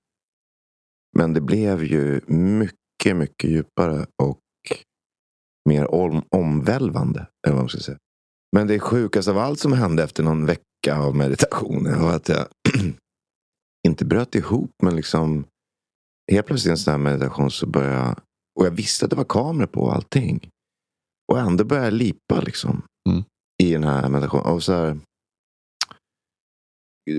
Men 1.18 1.34
det 1.34 1.42
blev 1.42 1.84
ju 1.84 2.22
mycket, 2.28 3.16
mycket 3.16 3.50
djupare 3.50 4.06
och 4.24 4.40
mer 5.70 5.94
om, 5.94 6.24
omvälvande. 6.30 7.28
Eller 7.48 7.56
vad 7.56 7.64
man 7.64 7.70
ska 7.70 7.80
säga. 7.80 7.98
Men 8.56 8.68
det 8.68 8.80
sjukaste 8.80 9.32
av 9.32 9.38
allt 9.38 9.60
som 9.60 9.74
hände 9.74 10.04
efter 10.04 10.24
någon 10.24 10.46
vecka 10.46 10.98
av 10.98 11.16
meditation 11.16 12.02
var 12.02 12.16
att 12.16 12.30
jag 12.30 12.48
inte 13.88 14.06
bröt 14.06 14.36
ihop 14.36 14.72
men 14.84 14.96
liksom 14.96 15.46
helt 16.32 16.48
plötsligt 16.48 16.70
i 16.70 16.72
en 16.72 16.78
sån 16.78 16.92
här 16.92 16.98
meditation 16.98 17.52
så 17.52 17.66
började 17.68 17.96
jag 17.96 18.20
och 18.60 18.66
jag 18.66 18.72
visste 18.72 19.06
att 19.06 19.10
det 19.10 19.18
var 19.18 19.24
kameror 19.24 19.68
på 19.68 19.92
allting. 19.92 20.50
Och 21.32 21.40
ändå 21.40 21.64
började 21.64 21.88
jag 21.88 21.94
lipa 21.94 22.42
liksom. 22.42 22.82
Mm. 23.10 23.24
I 23.64 23.74
den 23.74 23.84
här 23.84 24.10
meditationen. 24.10 24.54
Och 24.54 24.64
så 24.64 24.74
här, 24.74 25.00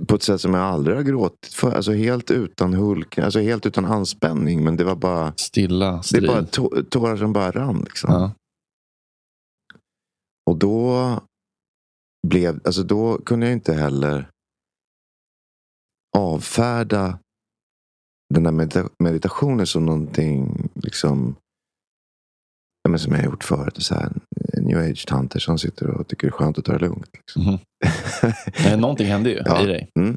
på 0.08 0.14
ett 0.14 0.22
sätt 0.22 0.40
som 0.40 0.54
jag 0.54 0.62
aldrig 0.62 0.96
har 0.96 1.02
gråtit 1.04 1.54
för. 1.54 1.72
Alltså 1.72 1.92
helt 1.92 2.30
utan 2.30 2.74
hulk, 2.74 3.18
alltså 3.18 3.40
helt 3.40 3.66
utan 3.66 3.84
anspänning. 3.84 4.64
Men 4.64 4.76
det 4.76 4.84
var 4.84 4.96
bara, 4.96 5.32
Stilla 5.36 5.96
det 5.96 6.02
strid. 6.02 6.24
är 6.24 6.28
bara 6.28 6.44
tå- 6.44 6.82
tårar 6.90 7.16
som 7.16 7.32
bara 7.32 7.50
rann. 7.50 7.80
Liksom. 7.80 8.12
ja. 8.12 8.32
Och 10.50 10.56
då 10.58 11.20
blev, 12.28 12.60
alltså 12.64 12.82
då 12.82 13.18
kunde 13.18 13.46
jag 13.46 13.52
inte 13.52 13.74
heller 13.74 14.30
avfärda 16.16 17.18
den 18.34 18.42
där 18.42 18.52
medita- 18.52 18.90
meditationen 18.98 19.66
som 19.66 19.86
någonting 19.86 20.68
liksom 20.74 21.36
ja, 22.82 22.90
men 22.90 22.98
som 22.98 23.12
jag 23.12 23.18
har 23.18 23.24
gjort 23.26 23.44
förut. 23.44 23.82
Så 23.82 23.94
här, 23.94 24.12
new 24.60 24.78
age-tanter 24.78 25.38
som 25.40 25.58
sitter 25.58 25.90
och 25.90 26.08
tycker 26.08 26.26
det 26.26 26.30
är 26.30 26.32
skönt 26.38 26.58
att 26.58 26.64
ta 26.64 26.72
det 26.72 26.78
lugnt. 26.78 27.10
Liksom. 27.12 27.42
Mhm. 27.44 27.58
Nej, 28.64 28.76
någonting 28.80 29.06
hände 29.06 29.30
ju 29.30 29.42
Ja. 29.44 29.62
i 29.62 29.66
dig. 29.66 29.90
Mm. 30.00 30.16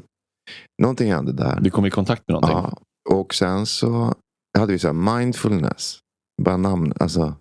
Någonting 0.82 1.12
hände 1.12 1.32
där. 1.32 1.60
Du 1.60 1.70
kom 1.70 1.86
i 1.86 1.90
kontakt 1.90 2.22
med 2.28 2.32
någonting. 2.34 2.56
Ja. 2.56 2.78
Och 3.10 3.34
sen 3.34 3.66
så 3.66 4.14
hade 4.58 4.72
vi 4.72 4.78
så 4.78 4.86
här 4.92 5.18
mindfulness. 5.18 5.98
Bara 6.42 6.56
namn, 6.56 6.92
alltså 7.00 7.34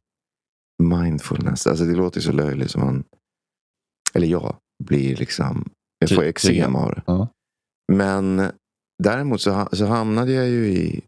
mindfulness. 0.84 1.68
Alltså 1.68 1.86
det 1.86 1.96
låter 1.96 2.22
så 2.22 2.32
löjligt 2.32 2.72
som 2.72 2.82
man, 2.82 3.04
eller 4.14 4.28
jag 4.28 4.56
blir 4.84 5.16
liksom, 5.16 5.70
jag 6.00 6.10
får 6.10 6.24
eksem 6.24 6.76
av 6.76 6.94
det. 6.96 7.28
Men 7.94 8.52
däremot 9.04 9.42
så, 9.42 9.68
så 9.72 9.86
hamnade 9.86 10.32
jag 10.34 10.48
ju 10.50 10.68
i 10.68 11.02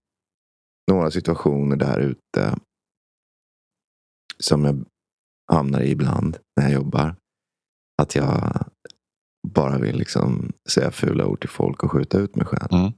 några 0.91 1.12
situationer 1.12 1.75
där 1.75 1.99
ute. 1.99 2.58
Som 4.39 4.65
jag 4.65 4.86
hamnar 5.51 5.81
i 5.81 5.91
ibland 5.91 6.38
när 6.58 6.63
jag 6.69 6.73
jobbar. 6.73 7.15
Att 8.01 8.15
jag 8.15 8.65
bara 9.47 9.77
vill 9.77 9.95
liksom 9.97 10.51
säga 10.69 10.91
fula 10.91 11.25
ord 11.25 11.39
till 11.39 11.49
folk 11.49 11.84
och 11.84 11.91
skjuta 11.91 12.17
ut 12.19 12.36
mig 12.36 12.45
själv. 12.45 12.73
Mm. 12.73 12.91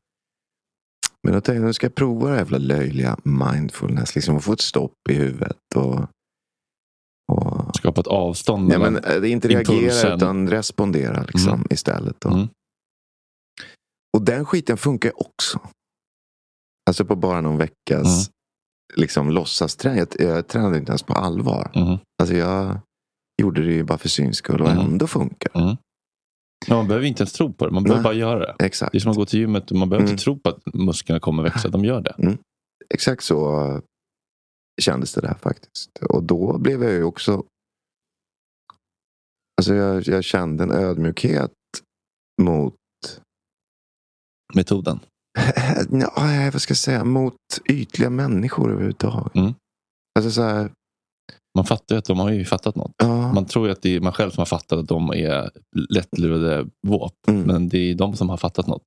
Men 1.24 1.34
då 1.34 1.42
tänkte 1.42 1.54
jag, 1.54 1.64
nu 1.66 1.74
ska 1.74 1.86
jag 1.86 1.96
prova 1.96 2.26
det 2.28 2.32
här 2.34 2.38
jävla 2.40 2.58
löjliga 2.58 3.18
mindfulness. 3.24 4.16
Liksom 4.16 4.36
och 4.36 4.44
få 4.44 4.54
ett 4.54 4.62
stopp 4.62 4.94
i 5.10 5.14
huvudet. 5.14 5.58
Och, 5.76 6.00
och 7.32 7.76
Skapa 7.76 8.02
ett 8.02 8.08
avstånd 8.08 8.68
mellan... 8.68 8.94
men, 8.94 9.24
eh, 9.24 9.32
inte 9.32 9.48
reagera 9.48 9.76
impulsen. 9.78 10.16
utan 10.18 10.50
respondera 10.50 11.24
liksom, 11.24 11.54
Mm. 11.54 11.68
istället. 11.70 12.16
Då. 12.22 12.30
Mm. 12.30 12.48
Och 14.14 14.22
den 14.26 14.46
skiten 14.46 14.78
funkar 14.78 15.12
också. 15.22 15.60
Alltså 16.90 17.06
på 17.06 17.16
bara 17.16 17.42
någon 17.42 17.58
veckas 17.58 18.06
Mm. 18.28 18.34
liksom, 18.96 19.30
låtsasträning. 19.32 20.00
Jag, 20.00 20.08
jag 20.36 20.48
tränade 20.48 20.78
inte 20.78 20.92
ens 20.92 21.04
på 21.04 21.14
allvar. 21.14 21.72
Mhm. 21.76 21.98
Alltså 22.22 22.36
jag 22.36 22.80
gjorde 23.42 23.64
det 23.66 23.74
ju 23.74 23.84
bara 23.84 23.98
för 23.98 24.10
syns 24.10 24.38
skull 24.38 24.62
och 24.62 24.70
Mm. 24.70 24.86
ändå 24.86 25.08
funkar. 25.08 25.52
Men 26.68 26.78
man 26.78 26.88
behöver 26.88 27.06
inte 27.06 27.22
ens 27.22 27.34
tro 27.34 27.54
på 27.54 27.66
det. 27.66 27.72
Man 27.72 27.84
behöver 27.84 28.02
Nej. 28.02 28.10
bara 28.10 28.14
göra 28.20 28.40
det. 28.40 28.66
Exakt. 28.66 28.92
Det 28.92 28.98
är 28.98 29.00
som 29.00 29.12
att 29.12 29.18
gå 29.18 29.26
till 29.26 29.40
gymmet. 29.40 29.72
Man 29.72 29.90
behöver 29.90 30.04
Mm. 30.06 30.12
inte 30.12 30.24
tro 30.24 30.40
på 30.40 30.50
att 30.50 30.74
musklerna 30.74 31.20
kommer 31.20 31.44
växa. 31.44 31.70
De 31.70 31.86
gör 31.86 32.02
det. 32.02 32.38
Exakt 32.90 33.24
så 33.24 33.82
kändes 34.82 35.14
det 35.14 35.22
där 35.22 35.34
faktiskt. 35.34 35.98
Och 36.10 36.24
då 36.24 36.58
blev 36.58 36.84
jag 36.84 36.92
ju 36.94 37.04
också... 37.04 37.44
Alltså 39.62 39.74
jag, 39.76 40.08
jag 40.08 40.24
kände 40.24 40.64
en 40.64 40.72
ödmjukhet 40.72 41.52
mot... 42.42 42.76
Metoden. 44.56 45.00
Ja, 45.92 46.50
vad 46.54 46.62
ska 46.62 46.72
jag 46.72 46.78
säga? 46.78 47.04
Mot 47.04 47.34
ytliga 47.70 48.10
människor 48.10 48.72
överhuvudtaget. 48.72 49.36
Mm. 49.36 49.54
Alltså 50.20 50.32
så 50.32 50.42
här, 50.42 50.72
Man 51.58 51.66
fattar 51.66 51.96
ju 51.96 52.00
att 52.00 52.06
de 52.06 52.20
har 52.20 52.30
ju 52.32 52.46
fattat 52.46 52.76
något. 52.76 52.92
ja, 52.98 53.34
Man 53.34 53.46
tror 53.46 53.66
ju 53.66 53.72
att 53.72 53.82
det 53.82 53.96
är 53.96 54.00
man 54.02 54.14
själv 54.14 54.32
som 54.32 54.42
har 54.42 54.46
fattat 54.46 54.80
att 54.80 54.88
de 54.88 55.10
är 55.10 55.50
lättlurade 55.90 56.68
våp. 56.88 57.14
mm. 57.28 57.42
Men 57.42 57.70
det 57.70 57.78
är 57.78 57.96
de 57.96 58.16
som 58.16 58.30
har 58.30 58.38
fattat 58.38 58.68
något. 58.68 58.84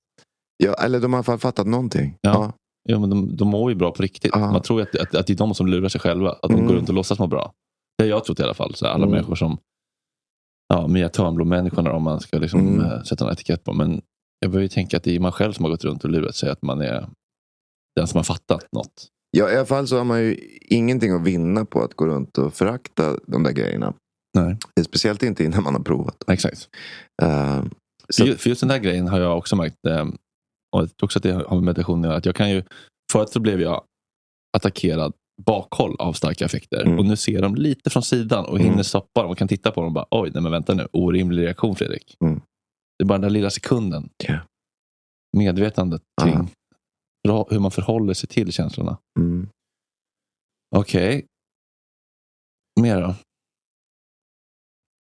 ja, 0.65 0.75
eller 0.75 1.01
de 1.01 1.13
har 1.13 1.19
i 1.19 1.19
alla 1.19 1.25
fall 1.25 1.39
fattat 1.39 1.67
någonting. 1.67 2.15
Ja. 2.21 2.31
Ja. 2.33 2.53
Ja, 2.89 2.99
men 2.99 3.11
de, 3.11 3.37
de 3.37 3.49
mår 3.49 3.71
ju 3.71 3.75
bra 3.77 3.91
på 3.91 4.03
riktigt. 4.03 4.31
Ja. 4.35 4.53
Man 4.53 4.63
tror 4.63 4.81
ju 4.81 4.87
att, 4.87 4.97
att, 4.97 5.15
att 5.15 5.27
det 5.27 5.33
är 5.33 5.37
de 5.37 5.55
som 5.55 5.67
lurar 5.67 5.89
sig 5.89 6.01
själva. 6.01 6.31
Att 6.31 6.43
de 6.43 6.53
Mm. 6.55 6.67
går 6.67 6.75
runt 6.75 6.89
och 6.89 6.95
låtsas 6.95 7.19
må 7.19 7.27
bra. 7.27 7.53
Det 7.99 8.05
har 8.05 8.09
jag 8.11 8.25
trott 8.25 8.41
i 8.41 8.43
alla 8.43 8.55
fall. 8.55 8.75
Så 8.75 8.87
alla 8.87 8.97
Mm. 8.97 9.11
människor 9.11 9.35
som 9.35 9.59
ja, 10.69 10.87
Mia 10.87 11.09
Törnblom-människorna 11.09 11.93
om 11.93 12.03
man 12.03 12.21
ska 12.21 12.39
liksom, 12.39 12.61
Mm. 12.61 12.81
eh, 12.81 13.03
sätta 13.03 13.25
en 13.27 13.33
etikett 13.33 13.65
på. 13.65 13.73
Men 13.73 14.03
jag 14.41 14.51
börjar 14.51 14.63
ju 14.63 14.69
tänka 14.69 14.97
att 14.97 15.03
det 15.03 15.17
är 15.17 15.21
man 15.21 15.33
själv 15.33 15.53
som 15.53 15.65
har 15.65 15.71
gått 15.71 15.85
runt 15.85 16.05
och 16.05 16.11
lurat 16.11 16.37
sig 16.37 16.51
att 16.51 16.63
man 16.63 16.81
är 16.81 17.09
den 17.97 18.07
som 18.07 18.19
har 18.19 18.25
fattat 18.25 18.67
något. 18.73 19.09
Ja, 19.31 19.51
i 19.51 19.57
alla 19.57 19.67
fall 19.67 19.89
så 19.89 19.97
har 19.97 20.05
man 20.05 20.21
ju 20.21 20.59
ingenting 20.61 21.13
att 21.13 21.23
vinna 21.23 21.65
på 21.65 21.83
att 21.83 21.95
gå 21.95 22.07
runt 22.07 22.39
och 22.39 22.55
förakta 22.55 23.17
de 23.27 23.43
där 23.43 23.53
grejerna. 23.53 23.95
Nej. 24.39 24.57
Speciellt 24.85 25.23
inte 25.23 25.45
innan 25.45 25.63
man 25.63 25.75
har 25.75 25.83
provat. 25.83 26.25
Exakt. 26.29 26.69
Uh, 27.23 27.65
så... 28.09 28.27
för, 28.37 28.49
just 28.49 28.61
den 28.61 28.69
där 28.69 28.79
grejen 28.79 29.09
har 29.09 29.21
jag 29.21 29.39
också 29.39 29.57
märkt. 29.57 29.87
Eh, 29.89 30.07
och 30.77 30.83
jag 30.83 30.97
tror 30.97 31.07
också 31.07 31.19
att 31.19 31.23
det 31.23 31.33
har 31.33 31.55
med 31.55 31.63
meditation. 31.63 32.05
Att 32.05 32.27
jag 32.27 32.35
kan 32.35 32.51
ju, 32.51 32.63
förut 33.13 33.29
så 33.29 33.41
blev 33.41 33.61
jag 33.61 33.85
attackerad 34.57 35.13
bakhåll 35.47 35.97
av 35.99 36.13
starka 36.13 36.45
effekter. 36.45 36.83
Mm. 36.83 36.99
Och 36.99 37.05
nu 37.05 37.17
ser 37.17 37.43
de 37.43 37.55
lite 37.55 37.91
från 37.91 38.03
sidan 38.03 38.45
och 38.45 38.59
hinner 38.59 38.73
mm. 38.73 38.85
stoppa 38.85 39.23
dem 39.23 39.31
och 39.31 39.39
kan 39.39 39.49
titta 39.49 39.71
på 39.71 39.81
dem 39.81 39.87
och 39.87 39.93
bara 39.93 40.07
oj, 40.11 40.31
nej 40.35 40.43
men 40.43 40.53
vänta 40.53 40.75
nu, 40.75 40.89
orimlig 40.93 41.43
reaktion 41.43 41.77
Fredrik. 41.77 42.17
Mm. 42.25 42.41
Det 43.01 43.05
är 43.05 43.07
bara 43.07 43.19
den 43.19 43.23
där 43.23 43.31
lilla 43.31 43.51
sekunden. 43.51 44.11
Yeah. 44.25 44.43
Medvetandet 45.37 46.03
kring 46.23 46.35
uh. 47.29 47.45
hur 47.51 47.59
man 47.59 47.71
förhåller 47.71 48.15
sig 48.15 48.29
till 48.29 48.53
känslorna. 48.53 48.99
Mm. 49.19 49.49
Okej. 50.77 51.17
Okay. 51.17 51.27
Mer 52.81 53.01
då? 53.01 53.15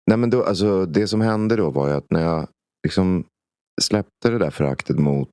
Nej, 0.07 0.18
men 0.18 0.31
då, 0.31 0.44
alltså, 0.44 0.87
det 0.87 1.09
som 1.09 1.20
hände 1.20 1.57
då 1.57 1.70
var 1.70 1.88
ju 1.88 1.94
att 1.94 2.11
när 2.11 2.20
jag 2.20 2.48
liksom 2.87 3.24
släppte 3.81 4.31
det 4.31 4.38
där 4.38 4.51
föraktet 4.51 4.98
mot 4.98 5.31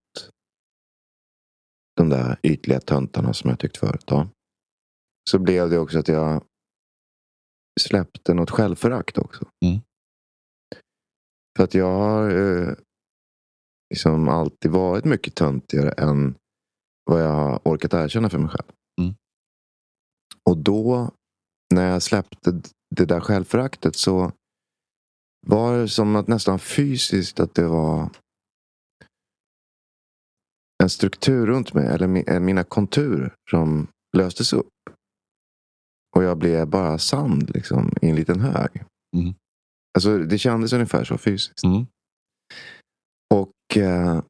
de 1.95 2.09
där 2.09 2.39
ytliga 2.43 2.79
töntarna 2.79 3.33
som 3.33 3.49
jag 3.49 3.59
tyckt 3.59 3.77
förut. 3.77 4.03
Då, 4.07 4.27
så 5.29 5.39
blev 5.39 5.69
det 5.69 5.79
också 5.79 5.99
att 5.99 6.07
jag 6.07 6.43
släppte 7.81 8.33
något 8.33 8.51
självförakt 8.51 9.17
också. 9.17 9.45
Mm. 9.65 9.79
För 11.57 11.63
att 11.63 11.73
jag 11.73 11.91
har 11.99 12.29
eh, 12.29 12.73
liksom 13.89 14.29
alltid 14.29 14.71
varit 14.71 15.05
mycket 15.05 15.35
töntigare 15.35 15.91
än 15.91 16.35
vad 17.05 17.21
jag 17.21 17.31
har 17.31 17.59
orkat 17.63 17.93
erkänna 17.93 18.29
för 18.29 18.37
mig 18.37 18.49
själv. 18.49 18.71
Mm. 19.01 19.13
Och 20.49 20.57
då, 20.57 21.11
när 21.73 21.91
jag 21.91 22.01
släppte 22.01 22.61
det 22.95 23.05
där 23.05 23.19
självföraktet 23.19 23.95
så 23.95 24.31
var 25.47 25.77
det 25.77 25.89
som 25.89 26.15
att 26.15 26.27
nästan 26.27 26.59
fysiskt 26.59 27.39
att 27.39 27.55
det 27.55 27.67
var 27.67 28.09
en 30.83 30.89
struktur 30.89 31.47
runt 31.47 31.73
mig, 31.73 31.87
eller 31.87 32.39
mina 32.39 32.63
konturer 32.63 33.33
som 33.51 33.87
löstes 34.17 34.53
upp. 34.53 34.73
Och 36.15 36.23
jag 36.23 36.37
blev 36.37 36.67
bara 36.67 36.97
sand 36.97 37.49
liksom, 37.49 37.93
i 38.01 38.09
en 38.09 38.15
liten 38.15 38.39
hög. 38.39 38.83
Mm. 39.15 39.33
Alltså, 39.95 40.17
det 40.17 40.37
kändes 40.37 40.73
ungefär 40.73 41.03
så 41.03 41.17
fysiskt. 41.17 41.63
Mm. 41.63 41.85
Och 43.33 43.77
eh, 43.77 44.21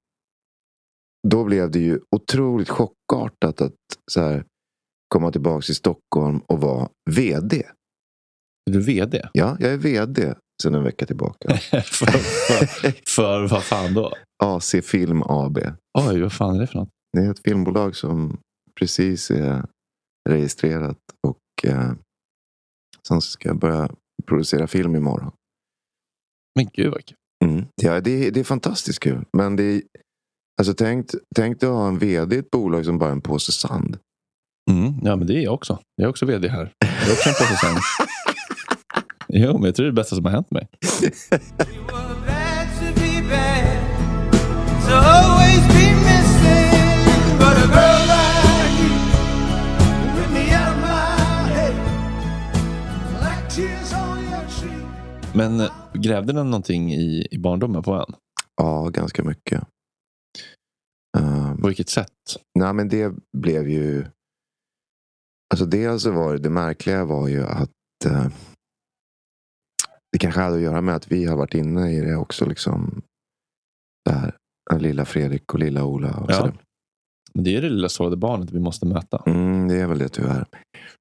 då 1.28 1.43
blev 1.43 1.71
det 1.71 1.80
ju 1.80 1.99
otroligt 2.15 2.69
chockartat 2.69 3.62
att 3.62 3.73
så 4.12 4.21
här, 4.21 4.45
komma 5.08 5.32
tillbaka 5.32 5.62
till 5.62 5.75
Stockholm 5.75 6.39
och 6.39 6.62
vara 6.62 6.89
VD. 7.12 7.63
Är 8.69 8.73
du 8.73 8.82
VD? 8.82 9.30
Ja, 9.34 9.58
jag 9.60 9.73
är 9.73 9.78
VD 9.78 10.36
sedan 10.63 10.75
en 10.75 10.84
vecka 10.84 11.06
tillbaka. 11.06 11.58
för, 11.71 11.82
för, 12.06 12.93
för 13.10 13.47
vad 13.47 13.63
fan 13.63 13.93
då? 13.93 14.13
AC 14.43 14.75
Film 14.84 15.23
AB. 15.23 15.58
Oj, 15.99 16.21
vad 16.21 16.34
fan 16.34 16.56
är 16.56 16.60
det 16.60 16.67
för 16.67 16.80
något? 16.80 16.89
Det 17.13 17.19
är 17.19 17.32
ett 17.32 17.43
filmbolag 17.43 17.95
som 17.95 18.38
precis 18.80 19.32
är 19.32 19.65
registrerat 20.30 20.97
och 21.28 21.69
eh, 21.71 21.91
sen 23.08 23.21
ska 23.21 23.54
börja 23.54 23.89
producera 24.25 24.67
film 24.67 24.95
imorgon. 24.95 25.32
Men 26.56 26.70
gud 26.74 26.91
vad 26.91 27.06
kul. 27.06 27.18
Mm. 27.46 27.65
Ja, 27.76 28.02
det, 28.02 28.30
det 28.30 28.39
är 28.39 28.44
fantastiskt 28.44 29.00
kul. 29.00 29.26
Men 29.38 29.56
det 29.56 29.63
är, 29.63 29.82
alltså, 30.60 30.74
tänk, 30.74 31.08
tänk 31.36 31.60
dig 31.60 31.70
att 31.70 31.76
ha 31.76 31.88
en 31.88 32.00
vd 32.00 32.36
i 32.36 32.39
ett 32.39 32.52
bolag 32.52 32.86
som 32.86 32.98
bara 32.98 33.10
är 33.10 33.13
en 33.13 33.22
påse 33.22 33.52
sand. 33.52 33.98
Mm, 34.72 34.94
ja, 35.04 35.15
men 35.15 35.28
det 35.28 35.34
är 35.34 35.41
jag 35.41 35.54
också. 35.54 35.80
Jag 35.96 36.06
är 36.06 36.10
också 36.10 36.26
vd 36.26 36.48
här. 36.48 36.74
Jag 36.80 37.08
är 37.08 37.12
också 37.12 37.30
en 37.30 37.36
påse 37.36 37.58
sand. 37.58 37.78
jo, 39.28 39.54
men 39.54 39.63
jag 39.63 39.76
tror 39.76 39.84
det 39.84 39.88
är 39.88 39.91
det 39.91 39.96
bästa 39.96 40.15
som 40.15 40.26
har 40.26 40.32
hänt 40.32 40.52
mig. 40.52 40.68
Men 55.36 55.60
eh, 55.60 55.72
grävde 56.08 56.34
den 56.34 56.50
någonting 56.52 56.94
i, 56.94 57.28
i 57.32 57.38
barndomen 57.38 57.84
på 57.84 57.94
en? 57.94 58.15
Ja, 58.56 58.89
ganska 58.89 59.24
mycket. 59.24 59.63
Um, 61.18 61.62
på 61.62 61.68
vilket 61.68 61.89
sätt? 61.89 62.12
Nej, 62.60 62.74
men 62.74 62.89
det 62.89 63.13
blev 63.38 63.70
ju... 63.70 64.06
Alltså 65.54 65.65
dels 65.65 66.04
så 66.04 66.12
var 66.12 66.34
det, 66.34 66.39
det 66.39 66.50
märkliga 66.50 67.06
var 67.06 67.28
ju 67.28 67.44
att 67.44 67.70
uh, 68.06 68.28
det 70.12 70.20
kanske 70.20 70.41
hade 70.41 70.56
att 70.56 70.62
göra 70.62 70.82
med 70.82 70.96
att 70.96 71.12
vi 71.12 71.26
har 71.26 71.38
varit 71.38 71.54
inne 71.54 71.91
i 71.91 72.00
det 72.00 72.15
också. 72.15 72.46
Liksom, 72.46 73.02
där, 74.10 74.34
lilla 74.80 75.06
Fredrik 75.06 75.54
och 75.54 75.60
lilla 75.60 75.84
Ola. 75.84 76.18
Och 76.18 76.32
ja. 76.32 76.52
Men 77.34 77.44
det 77.44 77.56
är 77.56 77.62
det 77.62 77.70
lilla 77.70 77.89
sårade 77.89 78.18
barnet 78.18 78.52
vi 78.52 78.60
måste 78.60 78.86
möta. 78.86 79.24
Mm, 79.26 79.68
det 79.68 79.76
är 79.76 79.88
väl 79.88 80.00
det 80.00 80.10
tyvärr. 80.10 80.46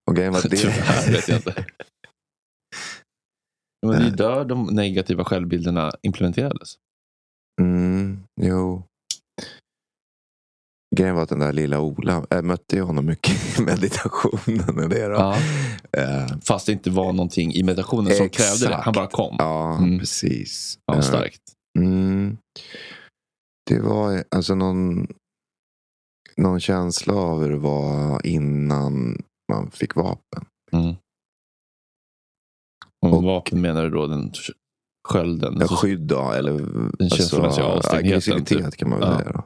Och 0.07 0.17
grejen 0.17 0.33
var 0.33 0.43
det... 0.43 0.49
tyvärr 0.57 1.12
vet 1.12 1.29
jag 1.29 1.38
inte. 1.38 1.64
Men 3.87 4.01
det 4.01 4.07
är 4.07 4.11
där 4.11 4.44
de 4.44 4.66
negativa 4.66 5.25
självbilderna 5.25 5.92
implementerades. 6.03 6.75
Mm, 7.61 8.23
jo. 8.40 8.83
Grejen 10.97 11.14
var 11.14 11.23
att 11.23 11.29
den 11.29 11.38
där 11.38 11.53
lilla 11.53 11.81
Ola, 11.81 12.27
jag 12.31 12.44
mötte 12.44 12.77
ju 12.77 12.83
honom 12.83 13.07
mycket 13.07 13.59
i 13.59 13.62
meditationen. 13.62 14.83
Och 14.83 14.88
det 14.88 15.09
då. 15.09 15.14
Ja. 15.14 15.37
Uh, 15.99 16.38
Fast 16.44 16.66
det 16.66 16.73
inte 16.73 16.90
var 16.90 17.12
någonting 17.12 17.53
i 17.53 17.62
meditationen 17.62 18.14
som 18.14 18.27
exakt. 18.27 18.61
krävde 18.61 18.77
det. 18.77 18.83
Han 18.83 18.92
bara 18.92 19.07
kom. 19.07 19.37
Ja, 19.38 19.77
mm. 19.77 19.99
precis. 19.99 20.79
Ja, 20.87 21.03
starkt. 21.03 21.40
Uh, 21.79 21.87
mm. 21.87 22.37
Det 23.70 23.81
var 23.81 24.25
alltså 24.37 24.55
någon, 24.55 25.07
någon 26.37 26.61
känsla 26.61 27.14
av 27.14 27.42
hur 27.42 27.51
det 27.51 27.59
var 27.59 28.27
innan 28.27 29.23
man 29.53 29.70
fick 29.70 29.94
vapen. 29.94 30.44
Mm. 30.73 30.94
Och, 33.05 33.17
och 33.17 33.23
vapen 33.23 33.61
menar 33.61 33.83
du 33.83 33.90
då 33.90 34.07
den 34.07 34.33
skölden? 35.09 35.57
Ja, 35.61 35.67
skydd 35.67 36.01
då, 36.01 36.33
eller 36.33 36.53
den 36.99 37.45
alltså, 37.45 37.97
aggressivitet 37.97 38.64
typ. 38.64 38.77
kan 38.77 38.90
man 38.90 39.01
väl 39.01 39.09
ja. 39.09 39.19
säga. 39.19 39.33
Då. 39.33 39.45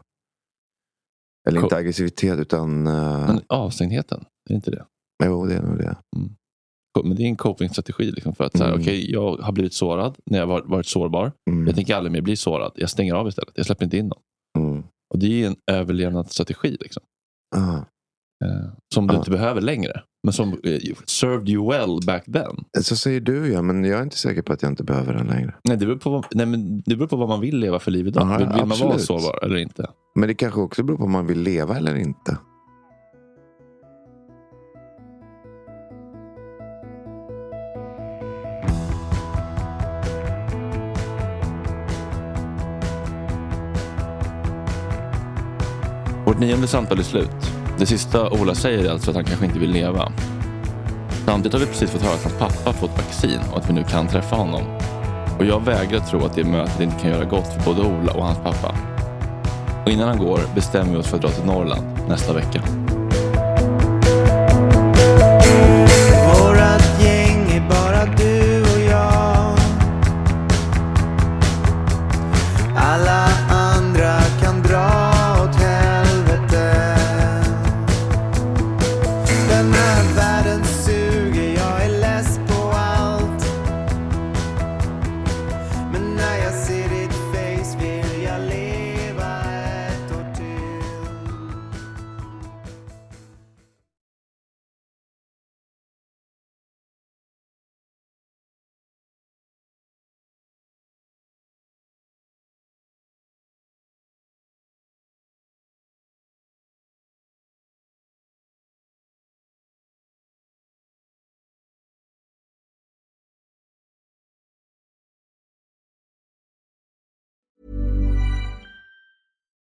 Eller 1.48 1.62
inte 1.62 1.76
aggressivitet 1.76 2.38
utan... 2.38 2.86
Uh... 2.86 3.26
Men 3.26 3.40
avstängdheten, 3.48 4.20
är 4.20 4.48
det 4.48 4.54
inte 4.54 4.70
det? 4.70 4.84
Jo, 5.24 5.46
det 5.46 5.54
är 5.54 5.62
nog 5.62 5.78
det. 5.78 5.96
Mm. 6.16 6.34
Men 7.04 7.16
det 7.16 7.22
är 7.22 7.26
en 7.26 7.36
copingstrategi. 7.36 8.10
Liksom 8.10 8.34
för 8.34 8.44
att 8.44 8.54
mm. 8.54 8.60
så 8.60 8.64
här, 8.64 8.72
mm. 8.72 8.82
okay, 8.82 9.10
jag 9.10 9.36
har 9.36 9.52
blivit 9.52 9.74
sårad 9.74 10.16
när 10.30 10.38
jag 10.38 10.46
varit, 10.46 10.66
varit 10.66 10.86
sårbar. 10.86 11.32
Mm. 11.50 11.66
Jag 11.66 11.76
tänker 11.76 11.94
aldrig 11.94 12.12
mer 12.12 12.20
bli 12.20 12.36
sårad. 12.36 12.72
Jag 12.74 12.90
stänger 12.90 13.14
av 13.14 13.28
istället. 13.28 13.52
Jag 13.54 13.66
släpper 13.66 13.84
inte 13.84 13.96
in 13.96 14.08
någon. 14.08 14.22
Mm. 14.58 14.84
Och 15.14 15.18
det 15.18 15.42
är 15.42 15.46
en 15.46 15.56
överlevnadsstrategi. 15.70 16.76
Liksom. 16.80 17.02
Uh. 17.56 17.82
Eh, 18.44 18.70
som 18.94 19.06
du 19.06 19.16
inte 19.16 19.30
behöver 19.30 19.60
längre. 19.60 20.02
Men 20.28 20.32
som 20.32 20.52
eh, 20.64 20.78
served 21.06 21.48
you 21.48 21.70
well 21.70 22.00
back 22.06 22.24
then. 22.24 22.82
Så 22.82 22.96
säger 22.96 23.20
du 23.20 23.52
ja, 23.52 23.62
men 23.62 23.84
jag 23.84 23.98
är 23.98 24.02
inte 24.02 24.18
säker 24.18 24.42
på 24.42 24.52
att 24.52 24.62
jag 24.62 24.72
inte 24.72 24.84
behöver 24.84 25.14
den 25.14 25.26
längre. 25.26 25.54
Nej, 25.64 25.76
det 25.76 25.86
beror 25.86 25.98
på 25.98 26.10
vad, 26.10 26.26
nej, 26.30 26.46
men 26.46 26.82
det 26.86 26.96
beror 26.96 27.08
på 27.08 27.16
vad 27.16 27.28
man 27.28 27.40
vill 27.40 27.58
leva 27.58 27.78
för 27.78 27.90
liv 27.90 28.06
idag. 28.06 28.22
Aha, 28.22 28.38
vill, 28.38 28.48
vill 28.48 28.64
man 28.64 28.78
vara 28.78 28.98
sårbar 28.98 29.44
eller 29.44 29.56
inte? 29.56 29.90
Men 30.14 30.28
det 30.28 30.34
kanske 30.34 30.60
också 30.60 30.82
beror 30.82 30.96
på 30.96 31.04
om 31.04 31.12
man 31.12 31.26
vill 31.26 31.40
leva 31.40 31.76
eller 31.76 31.96
inte. 31.96 32.36
Vårt 46.26 46.38
nionde 46.38 46.66
samtal 46.66 46.98
är 46.98 47.02
slut. 47.02 47.57
Det 47.78 47.86
sista 47.86 48.30
Ola 48.30 48.54
säger 48.54 48.84
är 48.84 48.90
alltså 48.90 49.10
att 49.10 49.16
han 49.16 49.24
kanske 49.24 49.44
inte 49.46 49.58
vill 49.58 49.70
leva. 49.70 50.12
Samtidigt 51.26 51.52
har 51.52 51.60
vi 51.60 51.66
precis 51.66 51.90
fått 51.90 52.02
höra 52.02 52.14
att 52.14 52.24
hans 52.24 52.38
pappa 52.38 52.72
fått 52.72 52.90
vaccin 52.90 53.40
och 53.52 53.58
att 53.58 53.70
vi 53.70 53.74
nu 53.74 53.84
kan 53.84 54.08
träffa 54.08 54.36
honom. 54.36 54.62
Och 55.38 55.44
jag 55.44 55.64
vägrar 55.64 56.00
tro 56.00 56.24
att 56.24 56.34
det 56.34 56.44
mötet 56.44 56.80
inte 56.80 57.00
kan 57.02 57.10
göra 57.10 57.24
gott 57.24 57.52
för 57.52 57.74
både 57.74 57.88
Ola 57.88 58.12
och 58.12 58.24
hans 58.24 58.38
pappa. 58.38 58.74
Och 59.84 59.90
innan 59.90 60.08
han 60.08 60.18
går 60.18 60.40
bestämmer 60.54 60.92
vi 60.92 60.98
oss 60.98 61.06
för 61.06 61.16
att 61.16 61.22
dra 61.22 61.30
till 61.30 61.44
Norrland 61.44 61.86
nästa 62.08 62.32
vecka. 62.32 62.62